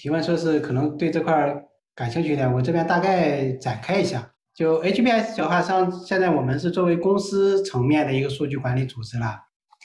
[0.00, 1.60] 提问说是可能对这块
[1.92, 4.30] 感兴趣一点，我这边大概展开一下。
[4.54, 9.36] 就 HBS 的话，上现在我们是作为公司层面的一个数据管理组织了。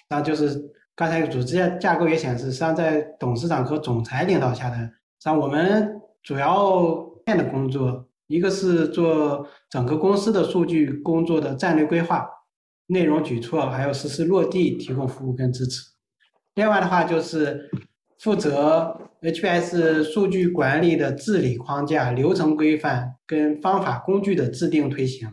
[0.07, 4.89] 然后就是刚才组织架构也显示，实际上在董事长和总裁领导下的，
[5.19, 12.27] 像我们主要面的工作，一个是做整个公司的数据工作的战略规划、
[12.87, 15.81] 内容举措，还有实施落地提供服务跟支持。
[16.55, 17.69] 另外的话就是。
[18.23, 25.27] 负责 HBS 数据管理的治理框架、流程规范跟方法工具的制定推行，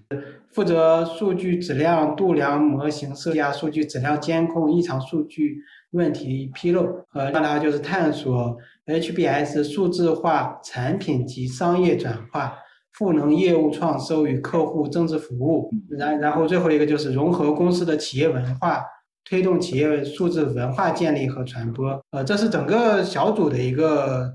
[0.53, 5.59] 负责数据质量度量模型设计、数据质量监控、异常数据
[5.93, 8.57] 问题披露，呃，另外就是探索
[8.87, 12.59] HBS 数字化产品及商业转化、
[12.95, 18.83] 赋能业务创收与客户增值服务，然然后最后一个就是融合公司的企业文化。
[19.31, 24.29] 推动企业数字文化建立和传播，呃，这是整个小组的一个。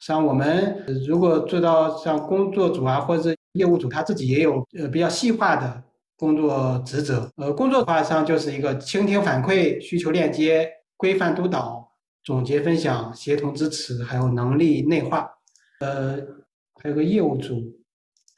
[0.00, 5.80] 像我们如果做到像工作组啊，或者是业务组，他自己也有呃比较细化的
[6.16, 7.30] 工作职责。
[7.36, 11.86] 呃，工作的话上就是一个倾听反馈、需求链接、规范督导、
[12.24, 15.30] 总结分享、协同支持，还有能力内化。
[15.80, 16.16] 呃，
[16.82, 17.62] 还有个业务组。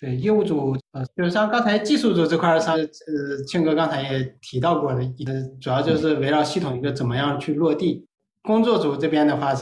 [0.03, 8.05] 对业务组，呃，就是像刚才技术组这块儿上，呃，庆哥刚才也提到过的，呃，主要就是围绕系统一个怎么样去落地。
[8.43, 9.55] 工作组这边的话，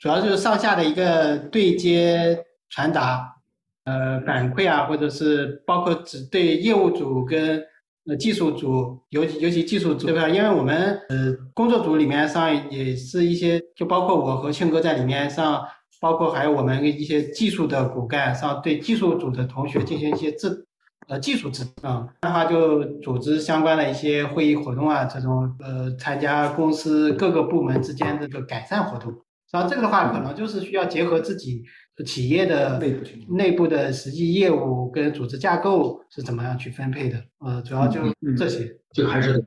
[0.00, 3.36] 主要就是上下的一个对接传达，
[3.84, 7.62] 呃，反馈啊，或者是包括只对业务组跟
[8.06, 15.64] 呃技术组，尤其尤其技术组这边，因为我们呃工作组里面上也是一些，就包括我和庆哥在里面上。
[16.02, 20.66] 包括还有我们一些技术的骨干上，对技术组的同学进行一些制，
[21.06, 29.14] 呃，技术指啊，的话就组织相关的一些会议活动啊，这种呃，参加公司各个部门之间这个改善活动。
[29.52, 31.62] 然后这个的话，可能就是需要结合自己
[32.04, 37.22] 企业的内部内部的实际业务跟组织架构是怎么样去分配的。
[37.38, 38.00] 呃，主要就
[38.36, 39.46] 这些，就还是。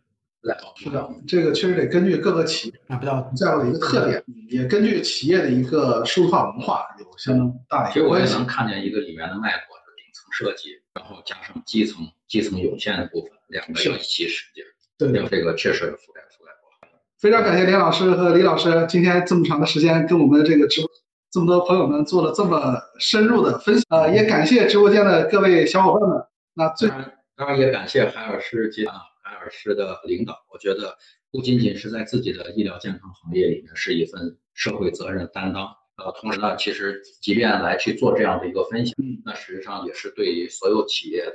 [0.76, 14.64] 是的，这个确实得根据各个企业啊，不道这样的一个特点，也根据企业的一个数字化文化有相当大的其实我也能看见一个里面的脉络，顶层设计，然后加上基层，基层有限的部分，两个要一起使劲。
[14.98, 16.90] 对，这个确实覆盖覆盖过。
[17.18, 20.90] 非常感谢林老师和李老师今天这么长的时间跟我们这个直播
[21.32, 26.24] 这么多朋友们做了这么深入的分享，呃，也感谢直播间的各位小伙伴们。
[26.54, 26.88] 那最
[27.36, 29.02] 当然也感谢海尔世界啊。
[29.46, 30.98] 海尔师的领导，我觉得
[31.32, 35.68] 不仅仅是在自己的医疗健康行业里面是一份社会责任担当，
[35.98, 41.34] 呃，同时呢，其实即便来去做这样的一个分享，那实际上也是对于所有企业的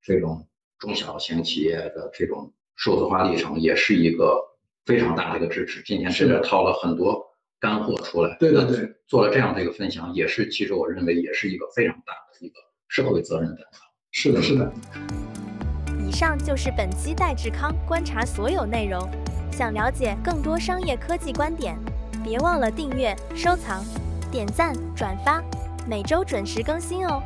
[0.00, 0.46] 这种
[0.78, 4.40] 中小型企业的这种数字化历程，也是一个
[4.86, 5.82] 非常大的一个支持。
[5.82, 7.26] 今天这边掏了很多
[7.58, 13.80] 干货出来，对对对，做了这样的一个分享，也是其实我认为也是一个非常大的一个社会责任担当。
[14.12, 14.72] 是的，是的。
[16.08, 19.06] 以上就是本期戴志康观察所有内容。
[19.52, 21.76] 想了解更多商业科技观点，
[22.24, 23.84] 别忘了订阅、收藏。
[24.30, 25.42] 点赞、转发，
[25.86, 27.22] 每周准时更新哦。